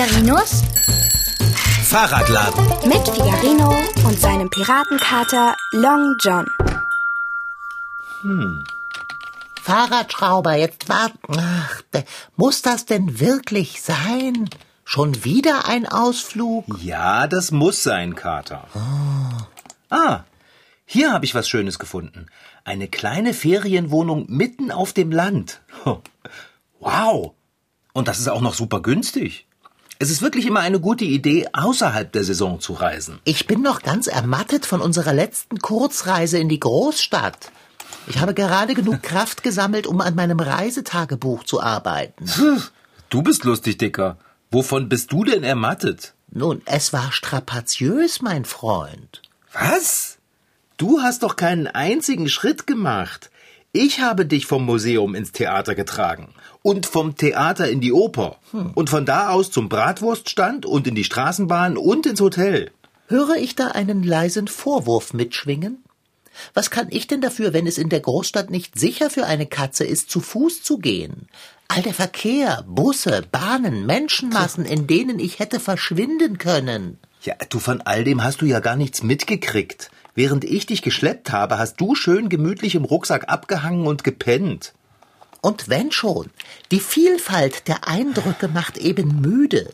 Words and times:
Figarinos 0.00 0.62
Fahrradladen. 1.84 2.64
mit 2.88 3.06
Figarino 3.06 3.76
und 4.06 4.18
seinem 4.18 4.48
Piratenkater 4.48 5.54
Long 5.72 6.16
John. 6.18 6.46
Fahrradschrauber, 9.60 10.54
jetzt 10.54 10.88
warten. 10.88 11.36
Ach, 11.36 11.82
muss 12.36 12.62
das 12.62 12.86
denn 12.86 13.20
wirklich 13.20 13.82
sein? 13.82 14.48
Schon 14.84 15.22
wieder 15.22 15.68
ein 15.68 15.86
Ausflug? 15.86 16.64
Ja, 16.80 17.26
das 17.26 17.50
muss 17.50 17.82
sein, 17.82 18.14
Kater. 18.14 18.68
Ah, 19.90 20.24
hier 20.86 21.12
habe 21.12 21.26
ich 21.26 21.34
was 21.34 21.46
Schönes 21.46 21.78
gefunden. 21.78 22.24
Eine 22.64 22.88
kleine 22.88 23.34
Ferienwohnung 23.34 24.24
mitten 24.28 24.70
auf 24.70 24.94
dem 24.94 25.12
Land. 25.12 25.60
Wow. 26.82 27.34
Und 27.92 28.08
das 28.08 28.20
ist 28.20 28.28
auch 28.28 28.40
noch 28.40 28.54
super 28.54 28.80
günstig. 28.80 29.44
Es 30.02 30.08
ist 30.08 30.22
wirklich 30.22 30.46
immer 30.46 30.60
eine 30.60 30.80
gute 30.80 31.04
Idee, 31.04 31.46
außerhalb 31.52 32.10
der 32.10 32.24
Saison 32.24 32.58
zu 32.58 32.72
reisen. 32.72 33.18
Ich 33.24 33.46
bin 33.46 33.60
noch 33.60 33.82
ganz 33.82 34.06
ermattet 34.06 34.64
von 34.64 34.80
unserer 34.80 35.12
letzten 35.12 35.58
Kurzreise 35.58 36.38
in 36.38 36.48
die 36.48 36.58
Großstadt. 36.58 37.52
Ich 38.06 38.18
habe 38.18 38.32
gerade 38.32 38.72
genug 38.72 39.02
Kraft 39.10 39.42
gesammelt, 39.42 39.86
um 39.86 40.00
an 40.00 40.14
meinem 40.14 40.40
Reisetagebuch 40.40 41.44
zu 41.44 41.60
arbeiten. 41.60 42.24
Du 43.10 43.20
bist 43.20 43.44
lustig, 43.44 43.76
Dicker. 43.76 44.16
Wovon 44.50 44.88
bist 44.88 45.12
du 45.12 45.22
denn 45.22 45.44
ermattet? 45.44 46.14
Nun, 46.30 46.62
es 46.64 46.94
war 46.94 47.12
strapaziös, 47.12 48.22
mein 48.22 48.46
Freund. 48.46 49.20
Was? 49.52 50.16
Du 50.78 51.02
hast 51.02 51.24
doch 51.24 51.36
keinen 51.36 51.66
einzigen 51.66 52.30
Schritt 52.30 52.66
gemacht. 52.66 53.30
Ich 53.72 54.00
habe 54.00 54.26
dich 54.26 54.46
vom 54.46 54.66
Museum 54.66 55.14
ins 55.14 55.30
Theater 55.30 55.76
getragen 55.76 56.34
und 56.62 56.86
vom 56.86 57.14
Theater 57.14 57.70
in 57.70 57.80
die 57.80 57.92
Oper 57.92 58.38
und 58.74 58.90
von 58.90 59.06
da 59.06 59.28
aus 59.28 59.52
zum 59.52 59.68
Bratwurststand 59.68 60.66
und 60.66 60.88
in 60.88 60.96
die 60.96 61.04
Straßenbahn 61.04 61.76
und 61.76 62.04
ins 62.04 62.20
Hotel. 62.20 62.72
Höre 63.06 63.36
ich 63.36 63.54
da 63.54 63.68
einen 63.68 64.02
leisen 64.02 64.48
Vorwurf 64.48 65.14
mitschwingen? 65.14 65.84
Was 66.52 66.70
kann 66.70 66.88
ich 66.90 67.06
denn 67.06 67.20
dafür, 67.20 67.52
wenn 67.52 67.68
es 67.68 67.78
in 67.78 67.90
der 67.90 68.00
Großstadt 68.00 68.50
nicht 68.50 68.76
sicher 68.76 69.08
für 69.08 69.26
eine 69.26 69.46
Katze 69.46 69.84
ist, 69.84 70.10
zu 70.10 70.20
Fuß 70.20 70.64
zu 70.64 70.78
gehen? 70.78 71.28
All 71.68 71.82
der 71.82 71.94
Verkehr, 71.94 72.64
Busse, 72.66 73.22
Bahnen, 73.30 73.86
Menschenmassen, 73.86 74.64
in 74.64 74.88
denen 74.88 75.20
ich 75.20 75.38
hätte 75.38 75.60
verschwinden 75.60 76.38
können. 76.38 76.98
Ja, 77.22 77.34
du 77.48 77.60
von 77.60 77.82
all 77.82 78.02
dem 78.02 78.24
hast 78.24 78.40
du 78.40 78.46
ja 78.46 78.58
gar 78.58 78.74
nichts 78.74 79.04
mitgekriegt. 79.04 79.92
Während 80.14 80.44
ich 80.44 80.66
dich 80.66 80.82
geschleppt 80.82 81.30
habe, 81.32 81.58
hast 81.58 81.80
du 81.80 81.94
schön 81.94 82.28
gemütlich 82.28 82.74
im 82.74 82.84
Rucksack 82.84 83.28
abgehangen 83.28 83.86
und 83.86 84.04
gepennt. 84.04 84.74
Und 85.40 85.68
wenn 85.68 85.90
schon, 85.92 86.30
die 86.70 86.80
Vielfalt 86.80 87.68
der 87.68 87.88
Eindrücke 87.88 88.48
macht 88.48 88.76
eben 88.76 89.20
müde. 89.20 89.72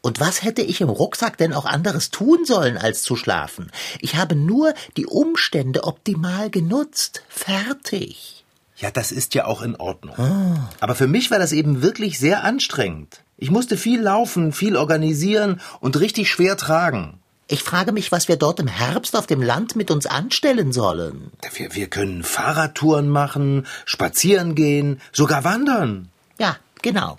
Und 0.00 0.20
was 0.20 0.42
hätte 0.42 0.62
ich 0.62 0.80
im 0.80 0.90
Rucksack 0.90 1.38
denn 1.38 1.52
auch 1.52 1.64
anderes 1.64 2.10
tun 2.10 2.44
sollen, 2.44 2.76
als 2.76 3.02
zu 3.02 3.16
schlafen? 3.16 3.70
Ich 4.00 4.16
habe 4.16 4.36
nur 4.36 4.74
die 4.96 5.06
Umstände 5.06 5.84
optimal 5.84 6.50
genutzt. 6.50 7.22
Fertig. 7.28 8.44
Ja, 8.76 8.92
das 8.92 9.10
ist 9.10 9.34
ja 9.34 9.46
auch 9.46 9.62
in 9.62 9.74
Ordnung. 9.74 10.14
Aber 10.78 10.94
für 10.94 11.08
mich 11.08 11.30
war 11.30 11.38
das 11.38 11.52
eben 11.52 11.82
wirklich 11.82 12.18
sehr 12.18 12.44
anstrengend. 12.44 13.22
Ich 13.36 13.50
musste 13.50 13.76
viel 13.76 14.00
laufen, 14.00 14.52
viel 14.52 14.76
organisieren 14.76 15.60
und 15.80 15.98
richtig 15.98 16.30
schwer 16.30 16.56
tragen. 16.56 17.18
Ich 17.50 17.62
frage 17.62 17.92
mich, 17.92 18.12
was 18.12 18.28
wir 18.28 18.36
dort 18.36 18.60
im 18.60 18.68
Herbst 18.68 19.16
auf 19.16 19.26
dem 19.26 19.40
Land 19.40 19.74
mit 19.74 19.90
uns 19.90 20.04
anstellen 20.04 20.70
sollen. 20.70 21.32
Wir, 21.54 21.74
wir 21.74 21.88
können 21.88 22.22
Fahrradtouren 22.22 23.08
machen, 23.08 23.66
spazieren 23.86 24.54
gehen, 24.54 25.00
sogar 25.12 25.44
wandern. 25.44 26.10
Ja, 26.38 26.56
genau. 26.82 27.18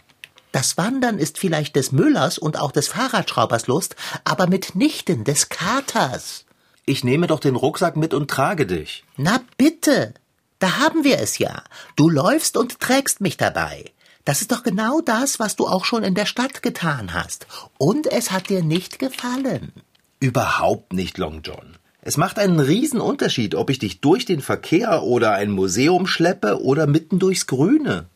Das 0.51 0.77
Wandern 0.77 1.17
ist 1.17 1.39
vielleicht 1.39 1.75
des 1.75 1.91
Müllers 1.91 2.37
und 2.37 2.59
auch 2.59 2.71
des 2.71 2.87
Fahrradschraubers 2.89 3.65
Lust, 3.65 3.95
aber 4.23 4.45
mitnichten 4.45 5.23
des 5.23 5.49
Katers. 5.49 6.45
Ich 6.85 7.03
nehme 7.03 7.25
doch 7.25 7.39
den 7.39 7.55
Rucksack 7.55 7.95
mit 7.95 8.13
und 8.13 8.29
trage 8.29 8.67
dich. 8.67 9.03
Na 9.17 9.41
bitte. 9.57 10.13
Da 10.59 10.77
haben 10.77 11.03
wir 11.03 11.19
es 11.19 11.39
ja. 11.39 11.63
Du 11.95 12.07
läufst 12.07 12.55
und 12.55 12.79
trägst 12.79 13.19
mich 13.19 13.37
dabei. 13.37 13.91
Das 14.25 14.41
ist 14.41 14.51
doch 14.51 14.61
genau 14.61 15.01
das, 15.01 15.39
was 15.39 15.55
du 15.55 15.65
auch 15.65 15.85
schon 15.85 16.03
in 16.03 16.13
der 16.13 16.25
Stadt 16.27 16.61
getan 16.61 17.13
hast. 17.15 17.47
Und 17.79 18.05
es 18.05 18.31
hat 18.31 18.49
dir 18.49 18.63
nicht 18.63 18.99
gefallen. 18.99 19.71
Überhaupt 20.19 20.93
nicht, 20.93 21.17
Long 21.17 21.41
John. 21.43 21.77
Es 22.01 22.17
macht 22.17 22.39
einen 22.39 22.59
riesen 22.59 23.01
Unterschied, 23.01 23.55
ob 23.55 23.69
ich 23.69 23.79
dich 23.79 24.01
durch 24.01 24.25
den 24.25 24.41
Verkehr 24.41 25.03
oder 25.03 25.33
ein 25.33 25.51
Museum 25.51 26.07
schleppe 26.07 26.61
oder 26.61 26.87
mitten 26.87 27.19
durchs 27.19 27.47
Grüne. 27.47 28.07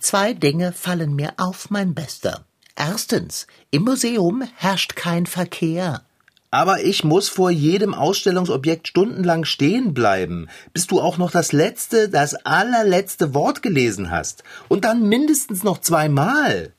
Zwei 0.00 0.32
Dinge 0.32 0.72
fallen 0.72 1.14
mir 1.14 1.34
auf, 1.36 1.70
mein 1.70 1.94
Bester. 1.94 2.44
Erstens, 2.76 3.46
im 3.70 3.82
Museum 3.82 4.44
herrscht 4.54 4.94
kein 4.94 5.26
Verkehr. 5.26 6.02
Aber 6.50 6.82
ich 6.82 7.04
muss 7.04 7.28
vor 7.28 7.50
jedem 7.50 7.92
Ausstellungsobjekt 7.92 8.88
stundenlang 8.88 9.44
stehen 9.44 9.92
bleiben, 9.92 10.48
bis 10.72 10.86
du 10.86 11.00
auch 11.00 11.18
noch 11.18 11.30
das 11.30 11.52
letzte, 11.52 12.08
das 12.08 12.34
allerletzte 12.34 13.34
Wort 13.34 13.62
gelesen 13.62 14.10
hast. 14.10 14.44
Und 14.68 14.84
dann 14.84 15.08
mindestens 15.08 15.62
noch 15.62 15.78
zweimal. 15.78 16.72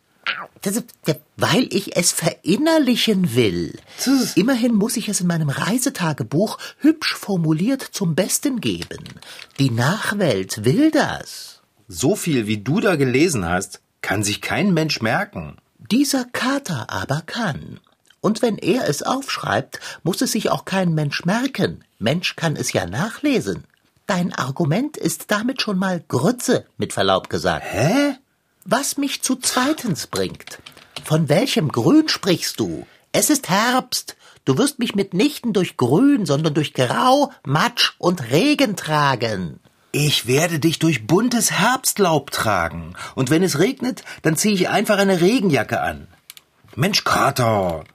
Das 0.62 0.84
weil 1.38 1.68
ich 1.74 1.96
es 1.96 2.12
verinnerlichen 2.12 3.36
will. 3.36 3.80
Immerhin 4.36 4.74
muss 4.74 4.98
ich 4.98 5.08
es 5.08 5.22
in 5.22 5.28
meinem 5.28 5.50
Reisetagebuch 5.50 6.58
hübsch 6.80 7.16
formuliert 7.16 7.82
zum 7.82 8.16
Besten 8.16 8.60
geben. 8.60 9.04
Die 9.58 9.72
Nachwelt 9.72 10.66
will 10.66 10.92
das. 10.92 11.62
So 11.88 12.16
viel, 12.16 12.46
wie 12.46 12.58
du 12.58 12.80
da 12.82 12.96
gelesen 12.96 13.48
hast, 13.48 13.82
kann 14.02 14.24
sich 14.24 14.42
kein 14.42 14.74
Mensch 14.74 15.02
merken. 15.02 15.58
Dieser 15.92 16.26
Kater 16.26 16.88
aber 16.90 17.22
kann. 17.26 17.80
Und 18.22 18.42
wenn 18.42 18.58
er 18.58 18.88
es 18.88 19.02
aufschreibt, 19.02 19.80
muss 20.04 20.22
es 20.22 20.34
sich 20.34 20.50
auch 20.52 20.66
kein 20.66 20.94
Mensch 20.94 21.26
merken. 21.26 21.84
Mensch 22.00 22.36
kann 22.36 22.56
es 22.56 22.74
ja 22.74 22.86
nachlesen. 22.86 23.64
Dein 24.08 24.34
Argument 24.34 24.98
ist 24.98 25.32
damit 25.32 25.62
schon 25.62 25.78
mal 25.78 26.04
Grütze, 26.08 26.66
mit 26.78 26.94
Verlaub 26.94 27.30
gesagt. 27.30 27.66
Hä? 27.70 28.16
Was 28.66 28.98
mich 28.98 29.22
zu 29.22 29.36
zweitens 29.38 30.08
bringt. 30.08 30.60
Von 31.06 31.30
welchem 31.30 31.70
Grün 31.70 32.10
sprichst 32.10 32.60
du? 32.60 32.86
Es 33.12 33.30
ist 33.30 33.50
Herbst. 33.50 34.18
Du 34.46 34.58
wirst 34.58 34.80
mich 34.80 34.96
mitnichten 34.96 35.54
durch 35.54 35.78
Grün, 35.78 36.26
sondern 36.26 36.54
durch 36.54 36.74
Grau, 36.74 37.32
Matsch 37.46 37.94
und 37.98 38.32
Regen 38.32 38.76
tragen. 38.76 39.60
Ich 39.92 40.28
werde 40.28 40.60
dich 40.60 40.78
durch 40.78 41.08
buntes 41.08 41.52
Herbstlaub 41.52 42.32
tragen. 42.32 42.94
Und 43.16 43.30
wenn 43.30 43.44
es 43.44 43.60
regnet, 43.60 44.04
dann 44.22 44.36
ziehe 44.36 44.54
ich 44.54 44.70
einfach 44.70 44.98
eine 44.98 45.22
Regenjacke 45.22 45.82
an. 45.82 46.08
Mensch, 46.76 47.04
Kater, 47.04 47.86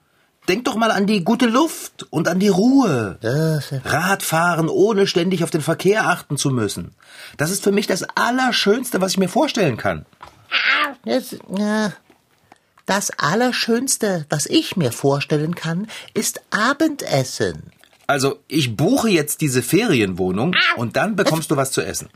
denk 0.48 0.64
doch 0.64 0.76
mal 0.76 0.90
an 0.90 1.06
die 1.06 1.22
gute 1.24 1.46
Luft 1.46 2.06
und 2.10 2.26
an 2.26 2.40
die 2.40 2.48
Ruhe. 2.48 3.18
Radfahren, 3.84 4.68
ohne 4.68 5.06
ständig 5.06 5.44
auf 5.44 5.50
den 5.50 5.60
Verkehr 5.60 6.08
achten 6.08 6.36
zu 6.36 6.50
müssen. 6.50 6.94
Das 7.36 7.50
ist 7.50 7.62
für 7.62 7.72
mich 7.72 7.86
das 7.86 8.02
Allerschönste, 8.02 9.00
was 9.00 9.12
ich 9.12 9.18
mir 9.18 9.28
vorstellen 9.28 9.76
kann. 9.76 10.06
Das, 11.04 11.36
ja, 11.56 11.92
das 12.86 13.10
Allerschönste, 13.18 14.26
was 14.28 14.46
ich 14.46 14.76
mir 14.76 14.92
vorstellen 14.92 15.54
kann, 15.54 15.88
ist 16.12 16.40
Abendessen. 16.50 17.70
Also, 18.06 18.38
ich 18.48 18.76
buche 18.76 19.08
jetzt 19.08 19.40
diese 19.40 19.62
Ferienwohnung 19.62 20.54
und 20.76 20.96
dann 20.96 21.16
bekommst 21.16 21.50
du 21.50 21.56
was 21.56 21.72
zu 21.72 21.80
essen. 21.80 22.10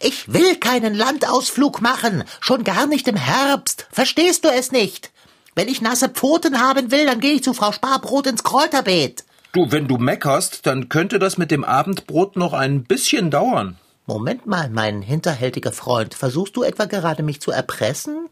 Ich 0.00 0.32
will 0.32 0.56
keinen 0.56 0.94
Landausflug 0.94 1.80
machen, 1.80 2.24
schon 2.40 2.62
gar 2.64 2.86
nicht 2.86 3.08
im 3.08 3.16
Herbst. 3.16 3.86
Verstehst 3.90 4.44
du 4.44 4.48
es 4.48 4.70
nicht? 4.70 5.10
Wenn 5.54 5.68
ich 5.68 5.80
nasse 5.80 6.08
Pfoten 6.08 6.60
haben 6.60 6.90
will, 6.90 7.06
dann 7.06 7.20
gehe 7.20 7.34
ich 7.34 7.44
zu 7.44 7.54
Frau 7.54 7.72
Sparbrot 7.72 8.26
ins 8.26 8.44
Kräuterbeet. 8.44 9.24
Du, 9.52 9.70
wenn 9.70 9.86
du 9.86 9.98
meckerst, 9.98 10.66
dann 10.66 10.88
könnte 10.88 11.18
das 11.18 11.38
mit 11.38 11.50
dem 11.50 11.64
Abendbrot 11.64 12.36
noch 12.36 12.52
ein 12.52 12.84
bisschen 12.84 13.30
dauern. 13.30 13.78
Moment 14.06 14.46
mal, 14.46 14.68
mein 14.68 15.00
hinterhältiger 15.00 15.72
Freund, 15.72 16.14
versuchst 16.14 16.56
du 16.56 16.62
etwa 16.62 16.84
gerade 16.84 17.22
mich 17.22 17.40
zu 17.40 17.50
erpressen? 17.52 18.28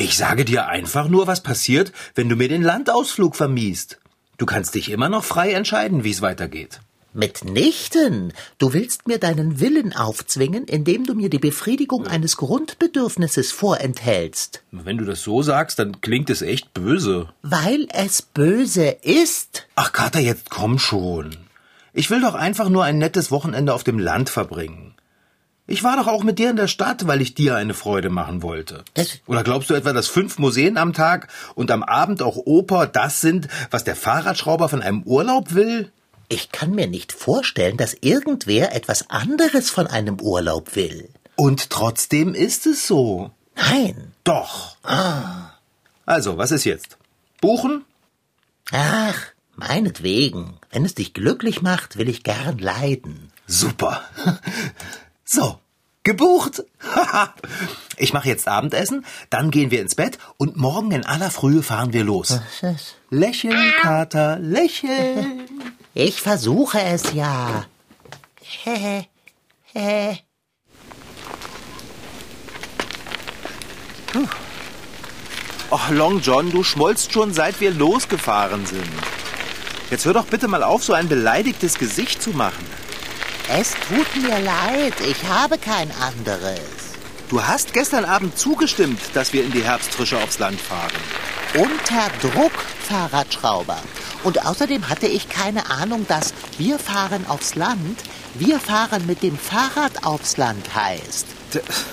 Ich, 0.00 0.16
sage 0.16 0.44
dir 0.44 0.68
einfach 0.68 1.08
nur, 1.08 1.26
was 1.26 1.42
passiert, 1.42 1.90
wenn 2.14 2.28
du 2.28 2.36
mir 2.36 2.48
den 2.48 2.62
Landausflug 2.62 3.34
vermiest. 3.34 3.98
Du 4.36 4.46
kannst 4.46 4.76
dich 4.76 4.92
immer 4.92 5.08
noch 5.08 5.24
frei 5.24 5.50
entscheiden, 5.50 6.04
wie 6.04 6.12
es 6.12 6.22
weitergeht. 6.22 6.78
Mitnichten. 7.14 8.32
Du 8.58 8.72
willst 8.74 9.08
mir 9.08 9.18
deinen 9.18 9.58
Willen 9.58 9.92
aufzwingen, 9.96 10.66
indem 10.66 11.04
du 11.04 11.14
mir 11.14 11.30
die 11.30 11.40
Befriedigung 11.40 12.06
eines 12.06 12.36
Grundbedürfnisses 12.36 13.50
vorenthältst. 13.50 14.62
Wenn 14.70 14.98
du 14.98 15.04
das 15.04 15.22
so 15.22 15.42
sagst, 15.42 15.80
dann 15.80 16.00
klingt 16.00 16.30
es 16.30 16.42
echt 16.42 16.72
böse. 16.74 17.30
Weil 17.42 17.88
es 17.92 18.22
böse 18.22 18.90
ist. 19.02 19.66
Ach, 19.74 19.92
Kater, 19.92 20.20
jetzt 20.20 20.48
komm 20.48 20.78
schon. 20.78 21.36
Ich 21.92 22.08
will 22.08 22.20
doch 22.20 22.36
einfach 22.36 22.68
nur 22.68 22.84
ein 22.84 22.98
nettes 22.98 23.32
Wochenende 23.32 23.74
auf 23.74 23.82
dem 23.82 23.98
Land 23.98 24.30
verbringen. 24.30 24.94
Ich 25.70 25.84
war 25.84 25.96
doch 25.98 26.06
auch 26.06 26.24
mit 26.24 26.38
dir 26.38 26.48
in 26.48 26.56
der 26.56 26.66
Stadt, 26.66 27.06
weil 27.06 27.20
ich 27.20 27.34
dir 27.34 27.54
eine 27.56 27.74
Freude 27.74 28.08
machen 28.08 28.42
wollte. 28.42 28.84
Das- 28.94 29.18
Oder 29.26 29.44
glaubst 29.44 29.68
du 29.68 29.74
etwa, 29.74 29.92
dass 29.92 30.08
fünf 30.08 30.38
Museen 30.38 30.78
am 30.78 30.94
Tag 30.94 31.28
und 31.54 31.70
am 31.70 31.82
Abend 31.82 32.22
auch 32.22 32.36
Oper 32.38 32.86
das 32.86 33.20
sind, 33.20 33.48
was 33.70 33.84
der 33.84 33.94
Fahrradschrauber 33.94 34.70
von 34.70 34.80
einem 34.82 35.02
Urlaub 35.02 35.52
will? 35.54 35.92
Ich 36.30 36.52
kann 36.52 36.70
mir 36.72 36.86
nicht 36.86 37.12
vorstellen, 37.12 37.76
dass 37.76 37.94
irgendwer 38.00 38.74
etwas 38.74 39.10
anderes 39.10 39.68
von 39.70 39.86
einem 39.86 40.18
Urlaub 40.20 40.74
will. 40.74 41.10
Und 41.36 41.68
trotzdem 41.70 42.34
ist 42.34 42.66
es 42.66 42.86
so. 42.86 43.30
Nein. 43.54 44.12
Doch. 44.24 44.76
Also, 46.06 46.38
was 46.38 46.50
ist 46.50 46.64
jetzt? 46.64 46.96
Buchen? 47.42 47.84
Ach, 48.72 49.18
meinetwegen. 49.56 50.54
Wenn 50.70 50.84
es 50.86 50.94
dich 50.94 51.12
glücklich 51.14 51.60
macht, 51.62 51.98
will 51.98 52.08
ich 52.08 52.22
gern 52.22 52.56
leiden. 52.58 53.30
Super. 53.46 54.02
So, 55.30 55.58
gebucht. 56.04 56.64
ich 57.98 58.14
mache 58.14 58.28
jetzt 58.28 58.48
Abendessen, 58.48 59.04
dann 59.28 59.50
gehen 59.50 59.70
wir 59.70 59.82
ins 59.82 59.94
Bett 59.94 60.16
und 60.38 60.56
morgen 60.56 60.90
in 60.90 61.04
aller 61.04 61.30
Frühe 61.30 61.62
fahren 61.62 61.92
wir 61.92 62.02
los. 62.02 62.40
Lächeln, 63.10 63.74
Kater, 63.82 64.38
lächeln. 64.38 65.42
Ich 65.92 66.22
versuche 66.22 66.80
es 66.80 67.12
ja. 67.12 67.66
Hehe, 68.40 69.04
hehe. 69.74 70.18
Och, 75.70 75.90
Long 75.90 76.20
John, 76.22 76.50
du 76.50 76.64
schmollst 76.64 77.12
schon, 77.12 77.34
seit 77.34 77.60
wir 77.60 77.72
losgefahren 77.72 78.64
sind. 78.64 78.88
Jetzt 79.90 80.06
hör 80.06 80.14
doch 80.14 80.24
bitte 80.24 80.48
mal 80.48 80.62
auf, 80.62 80.82
so 80.82 80.94
ein 80.94 81.08
beleidigtes 81.10 81.78
Gesicht 81.78 82.22
zu 82.22 82.30
machen. 82.30 82.77
Es 83.50 83.70
tut 83.88 84.22
mir 84.22 84.38
leid, 84.40 84.92
ich 85.00 85.24
habe 85.26 85.56
kein 85.56 85.90
anderes. 86.02 86.60
Du 87.30 87.42
hast 87.42 87.72
gestern 87.72 88.04
Abend 88.04 88.36
zugestimmt, 88.36 89.00
dass 89.14 89.32
wir 89.32 89.42
in 89.42 89.52
die 89.52 89.64
Herbstfrische 89.64 90.18
aufs 90.18 90.38
Land 90.38 90.60
fahren. 90.60 90.92
Unter 91.54 92.10
Druck, 92.20 92.52
Fahrradschrauber. 92.86 93.78
Und 94.22 94.44
außerdem 94.44 94.90
hatte 94.90 95.06
ich 95.06 95.30
keine 95.30 95.70
Ahnung, 95.70 96.04
dass 96.06 96.34
wir 96.58 96.78
fahren 96.78 97.24
aufs 97.26 97.54
Land, 97.54 98.02
wir 98.34 98.60
fahren 98.60 99.06
mit 99.06 99.22
dem 99.22 99.38
Fahrrad 99.38 100.04
aufs 100.04 100.36
Land 100.36 100.74
heißt. 100.74 101.26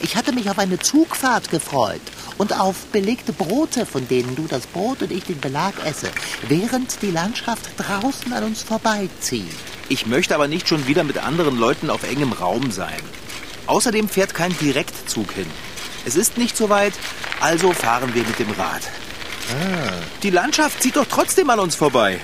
Ich 0.02 0.18
hatte 0.18 0.34
mich 0.34 0.50
auf 0.50 0.60
eine 0.60 0.80
Zugfahrt 0.80 1.52
gefreut 1.52 2.02
und 2.38 2.60
auf 2.60 2.76
belegte 2.88 3.32
Brote, 3.32 3.86
von 3.86 4.06
denen 4.10 4.36
du 4.36 4.46
das 4.50 4.68
Brot 4.68 5.02
und 5.02 5.12
ich 5.12 5.24
den 5.24 5.40
Belag 5.40 5.74
esse, 5.86 6.10
während 6.50 7.02
die 7.02 7.12
Landschaft 7.12 7.64
draußen 7.78 8.34
an 8.34 8.44
uns 8.44 8.62
vorbeizieht. 8.62 9.46
Ich 9.88 10.08
möchte 10.08 10.34
aber 10.34 10.48
nicht 10.48 10.68
schon 10.68 10.88
wieder 10.88 11.04
mit 11.04 11.18
anderen 11.18 11.60
Leuten 11.60 11.90
auf 11.90 12.04
engem 12.04 12.34
Raum 12.34 12.72
sein. 12.72 13.00
Außerdem 13.68 14.10
fährt 14.10 14.34
kein 14.34 14.58
Direktzug 14.58 15.32
hin. 15.32 15.48
Es 16.06 16.16
ist 16.16 16.38
nicht 16.38 16.58
so 16.58 16.70
weit, 16.70 16.94
also 17.40 17.72
fahren 17.72 18.14
wir 18.14 18.24
mit 18.24 18.40
dem 18.40 18.52
Rad. 18.52 18.82
Die 20.24 20.30
Landschaft 20.32 20.82
zieht 20.82 20.96
doch 20.96 21.06
trotzdem 21.08 21.50
an 21.50 21.60
uns 21.60 21.76
vorbei. 21.76 22.20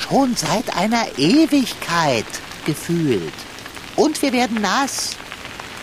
Schon 0.00 0.34
seit 0.36 0.76
einer 0.76 1.06
Ewigkeit 1.16 2.26
gefühlt. 2.66 3.32
Und 3.96 4.20
wir 4.22 4.32
werden 4.32 4.60
nass, 4.60 5.16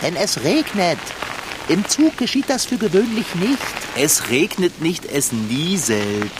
denn 0.02 0.16
es 0.16 0.44
regnet. 0.44 0.98
Im 1.68 1.88
Zug 1.88 2.18
geschieht 2.18 2.50
das 2.50 2.66
für 2.66 2.76
gewöhnlich 2.76 3.34
nicht. 3.36 3.62
Es 3.96 4.28
regnet 4.28 4.82
nicht, 4.82 5.06
es 5.06 5.32
nieselt. 5.32 6.30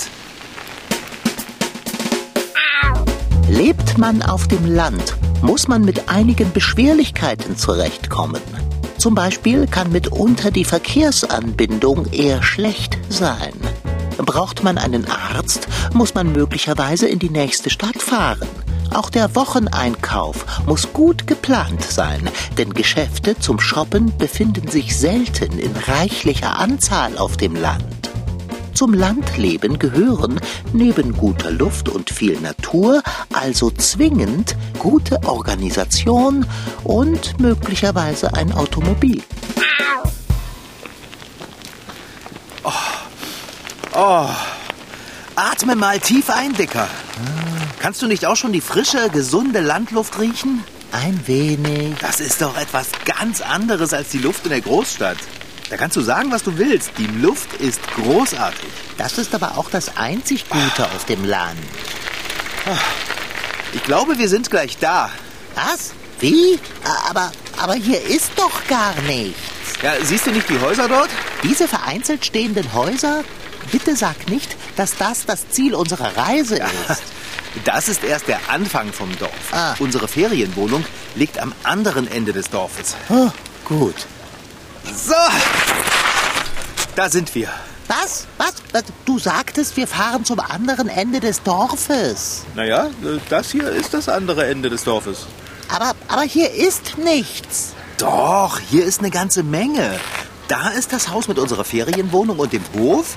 Lebt 3.64 3.96
man 3.96 4.22
auf 4.22 4.48
dem 4.48 4.66
Land, 4.74 5.14
muss 5.40 5.68
man 5.68 5.84
mit 5.84 6.08
einigen 6.08 6.52
Beschwerlichkeiten 6.52 7.56
zurechtkommen. 7.56 8.42
Zum 8.98 9.14
Beispiel 9.14 9.68
kann 9.68 9.92
mitunter 9.92 10.50
die 10.50 10.64
Verkehrsanbindung 10.64 12.06
eher 12.06 12.42
schlecht 12.42 12.98
sein. 13.08 13.52
Braucht 14.16 14.64
man 14.64 14.78
einen 14.78 15.06
Arzt, 15.08 15.68
muss 15.92 16.12
man 16.12 16.32
möglicherweise 16.32 17.06
in 17.06 17.20
die 17.20 17.30
nächste 17.30 17.70
Stadt 17.70 18.02
fahren. 18.02 18.48
Auch 18.92 19.10
der 19.10 19.36
Wocheneinkauf 19.36 20.44
muss 20.66 20.92
gut 20.92 21.28
geplant 21.28 21.84
sein, 21.84 22.28
denn 22.58 22.74
Geschäfte 22.74 23.38
zum 23.38 23.60
Shoppen 23.60 24.12
befinden 24.18 24.66
sich 24.66 24.96
selten 24.98 25.60
in 25.60 25.70
reichlicher 25.86 26.58
Anzahl 26.58 27.16
auf 27.16 27.36
dem 27.36 27.54
Land. 27.54 28.01
Zum 28.74 28.94
Landleben 28.94 29.78
gehören 29.78 30.40
neben 30.72 31.16
guter 31.16 31.50
Luft 31.50 31.88
und 31.88 32.10
viel 32.10 32.40
Natur 32.40 33.02
also 33.32 33.70
zwingend 33.70 34.56
gute 34.78 35.22
Organisation 35.24 36.46
und 36.84 37.38
möglicherweise 37.40 38.34
ein 38.34 38.52
Automobil. 38.52 39.22
Atme 45.34 45.76
mal 45.76 46.00
tief 46.00 46.30
ein, 46.30 46.54
Dicker. 46.54 46.88
Kannst 47.78 48.02
du 48.02 48.06
nicht 48.06 48.26
auch 48.26 48.36
schon 48.36 48.52
die 48.52 48.60
frische, 48.60 49.10
gesunde 49.10 49.60
Landluft 49.60 50.19
riechen? 50.19 50.64
Ein 50.92 51.20
wenig. 51.26 51.94
Das 52.00 52.20
ist 52.20 52.42
doch 52.42 52.56
etwas 52.56 52.88
ganz 53.04 53.40
anderes 53.40 53.94
als 53.94 54.10
die 54.10 54.19
Luft 54.19 54.44
in 54.44 54.50
der 54.50 54.60
Großstadt. 54.60 55.19
Da 55.72 55.78
kannst 55.78 55.96
du 55.96 56.02
sagen, 56.02 56.30
was 56.30 56.42
du 56.42 56.58
willst. 56.58 56.90
Die 56.98 57.06
Luft 57.06 57.54
ist 57.54 57.80
großartig. 57.94 58.69
Das 58.98 59.16
ist 59.16 59.34
aber 59.34 59.56
auch 59.56 59.70
das 59.70 59.96
einzig 59.96 60.50
Gute 60.50 60.84
auf 60.84 61.06
dem 61.06 61.24
Land. 61.24 61.58
Ich 63.72 63.82
glaube, 63.82 64.19
wir 64.19 64.28
sind 64.28 64.50
gleich 64.50 64.76
da. 64.76 65.08
Was? 65.54 65.92
Wie? 66.20 66.58
Aber, 67.08 67.32
aber 67.56 67.72
hier 67.72 68.04
ist 68.04 68.32
doch 68.36 68.66
gar 68.69 68.94
nichts. 69.06 69.40
Ja, 69.82 69.92
siehst 70.02 70.26
du 70.26 70.32
nicht 70.32 70.50
die 70.50 70.60
Häuser 70.60 70.88
dort? 70.88 71.08
Diese 71.42 71.66
vereinzelt 71.66 72.26
stehenden 72.26 72.74
Häuser? 72.74 73.24
Bitte 73.70 73.96
sag 73.96 74.28
nicht, 74.28 74.54
dass 74.76 74.98
das 74.98 75.24
das 75.24 75.48
Ziel 75.48 75.74
unserer 75.74 76.14
Reise 76.14 76.56
ist. 76.56 77.02
Das 77.64 77.90
ist 77.90 78.02
erst 78.02 78.28
der 78.28 78.40
Anfang 78.48 78.94
vom 78.94 79.14
Dorf. 79.19 79.52
Ah. 79.52 79.74
Unsere 79.78 80.08
Ferienwohnung 80.08 80.86
liegt 81.14 81.38
am 81.38 81.52
anderen 81.64 82.10
Ende 82.10 82.32
des 82.32 82.48
Dorfes. 82.48 82.96
Oh, 83.10 83.30
gut. 83.66 84.06
So, 84.84 85.14
da 86.96 87.08
sind 87.08 87.34
wir. 87.34 87.49
Was? 87.88 88.26
Was? 88.38 88.55
Du 89.05 89.19
sagtest, 89.19 89.76
wir 89.76 89.87
fahren 89.87 90.25
zum 90.25 90.40
anderen 90.40 90.88
Ende 90.88 91.20
des 91.20 91.43
Dorfes. 91.43 92.44
Naja, 92.55 92.88
das 93.29 93.50
hier 93.50 93.69
ist 93.69 93.93
das 93.94 94.08
andere 94.08 94.46
Ende 94.46 94.70
des 94.70 94.84
Dorfes. 94.84 95.26
Aber, 95.69 95.93
aber 96.08 96.23
hier 96.23 96.52
ist 96.52 96.99
nichts. 96.99 97.73
Doch, 97.99 98.58
hier 98.58 98.84
ist 98.84 99.00
eine 99.00 99.11
ganze 99.11 99.43
Menge. 99.43 99.99
Da 100.49 100.69
ist 100.70 100.93
das 100.93 101.08
Haus 101.08 101.29
mit 101.29 101.38
unserer 101.38 101.64
Ferienwohnung 101.64 102.38
und 102.38 102.52
dem 102.52 102.64
Hof. 102.76 103.17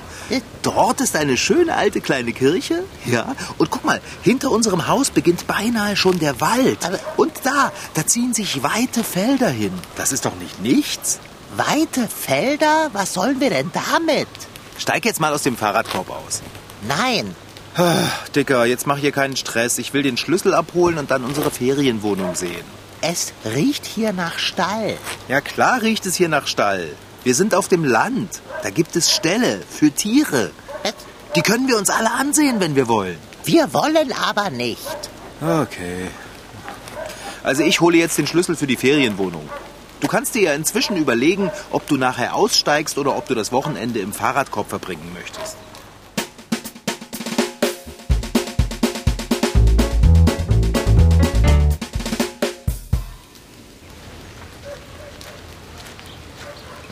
Dort 0.62 1.00
ist 1.00 1.16
eine 1.16 1.36
schöne 1.36 1.74
alte 1.76 2.00
kleine 2.00 2.32
Kirche. 2.32 2.82
Ja, 3.04 3.34
und 3.58 3.70
guck 3.70 3.84
mal, 3.84 4.00
hinter 4.22 4.50
unserem 4.50 4.86
Haus 4.88 5.10
beginnt 5.10 5.46
beinahe 5.46 5.96
schon 5.96 6.18
der 6.18 6.40
Wald. 6.40 6.84
Aber- 6.84 6.98
und 7.16 7.32
da, 7.42 7.72
da 7.94 8.06
ziehen 8.06 8.32
sich 8.32 8.62
weite 8.62 9.04
Felder 9.04 9.48
hin. 9.48 9.72
Das 9.96 10.12
ist 10.12 10.24
doch 10.24 10.34
nicht 10.36 10.60
nichts. 10.62 11.18
Weite 11.56 12.08
Felder? 12.08 12.90
Was 12.92 13.14
sollen 13.14 13.40
wir 13.40 13.50
denn 13.50 13.70
damit? 13.72 14.28
Steig 14.78 15.04
jetzt 15.04 15.20
mal 15.20 15.32
aus 15.32 15.42
dem 15.42 15.56
Fahrradkorb 15.56 16.10
aus. 16.10 16.42
Nein. 16.86 17.34
Dicker, 18.34 18.64
jetzt 18.64 18.86
mach 18.86 18.98
hier 18.98 19.12
keinen 19.12 19.36
Stress. 19.36 19.78
Ich 19.78 19.92
will 19.92 20.02
den 20.02 20.16
Schlüssel 20.16 20.54
abholen 20.54 20.98
und 20.98 21.10
dann 21.10 21.24
unsere 21.24 21.50
Ferienwohnung 21.50 22.34
sehen. 22.34 22.64
Es 23.02 23.32
riecht 23.44 23.84
hier 23.86 24.12
nach 24.12 24.38
Stall. 24.38 24.96
Ja, 25.28 25.40
klar 25.40 25.82
riecht 25.82 26.06
es 26.06 26.14
hier 26.14 26.28
nach 26.28 26.46
Stall. 26.46 26.88
Wir 27.24 27.34
sind 27.34 27.54
auf 27.54 27.68
dem 27.68 27.84
Land. 27.84 28.40
Da 28.62 28.70
gibt 28.70 28.96
es 28.96 29.12
Ställe 29.12 29.60
für 29.68 29.90
Tiere. 29.90 30.50
Die 31.34 31.42
können 31.42 31.68
wir 31.68 31.76
uns 31.76 31.90
alle 31.90 32.12
ansehen, 32.12 32.60
wenn 32.60 32.76
wir 32.76 32.88
wollen. 32.88 33.18
Wir 33.44 33.72
wollen 33.74 34.12
aber 34.12 34.50
nicht. 34.50 35.10
Okay. 35.40 36.08
Also 37.42 37.62
ich 37.62 37.80
hole 37.80 37.98
jetzt 37.98 38.16
den 38.16 38.26
Schlüssel 38.26 38.56
für 38.56 38.66
die 38.66 38.76
Ferienwohnung. 38.76 39.48
Du 40.06 40.12
kannst 40.12 40.36
dir 40.36 40.42
ja 40.42 40.54
inzwischen 40.54 40.96
überlegen, 40.96 41.50
ob 41.72 41.88
du 41.88 41.96
nachher 41.96 42.36
aussteigst 42.36 42.96
oder 42.96 43.16
ob 43.16 43.26
du 43.26 43.34
das 43.34 43.50
Wochenende 43.50 43.98
im 43.98 44.12
Fahrradkorb 44.12 44.68
verbringen 44.68 45.12
möchtest. 45.12 45.56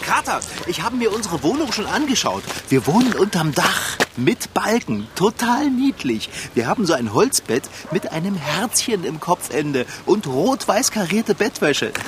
Kater, 0.05 0.41
ich 0.67 0.83
habe 0.83 0.97
mir 0.97 1.15
unsere 1.15 1.45
Wohnung 1.45 1.71
schon 1.71 1.87
angeschaut. 1.87 2.43
Wir 2.69 2.85
wohnen 2.89 3.13
unterm 3.13 3.55
Dach 3.55 3.97
mit 4.17 4.55
Balken, 4.55 5.09
total 5.15 5.71
niedlich. 5.71 6.29
Wir 6.55 6.67
haben 6.67 6.87
so 6.87 6.95
ein 6.95 7.13
Holzbett 7.13 7.65
mit 7.91 8.13
einem 8.13 8.37
Herzchen 8.37 9.05
im 9.05 9.21
Kopfende 9.21 9.87
und 10.07 10.27
rot-weiß 10.27 10.91
karierte 10.91 11.35
Bettwäsche. 11.35 11.93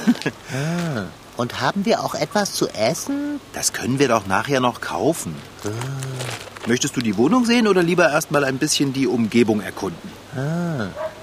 Und 1.36 1.60
haben 1.60 1.84
wir 1.84 2.02
auch 2.02 2.14
etwas 2.14 2.54
zu 2.54 2.66
essen? 2.68 3.40
Das 3.52 3.74
können 3.74 3.98
wir 3.98 4.08
doch 4.08 4.26
nachher 4.26 4.60
noch 4.60 4.80
kaufen. 4.80 5.36
Möchtest 6.66 6.96
du 6.96 7.02
die 7.02 7.18
Wohnung 7.18 7.44
sehen 7.44 7.68
oder 7.68 7.82
lieber 7.82 8.08
erstmal 8.08 8.42
ein 8.44 8.56
bisschen 8.56 8.94
die 8.94 9.06
Umgebung 9.06 9.60
erkunden? 9.60 10.10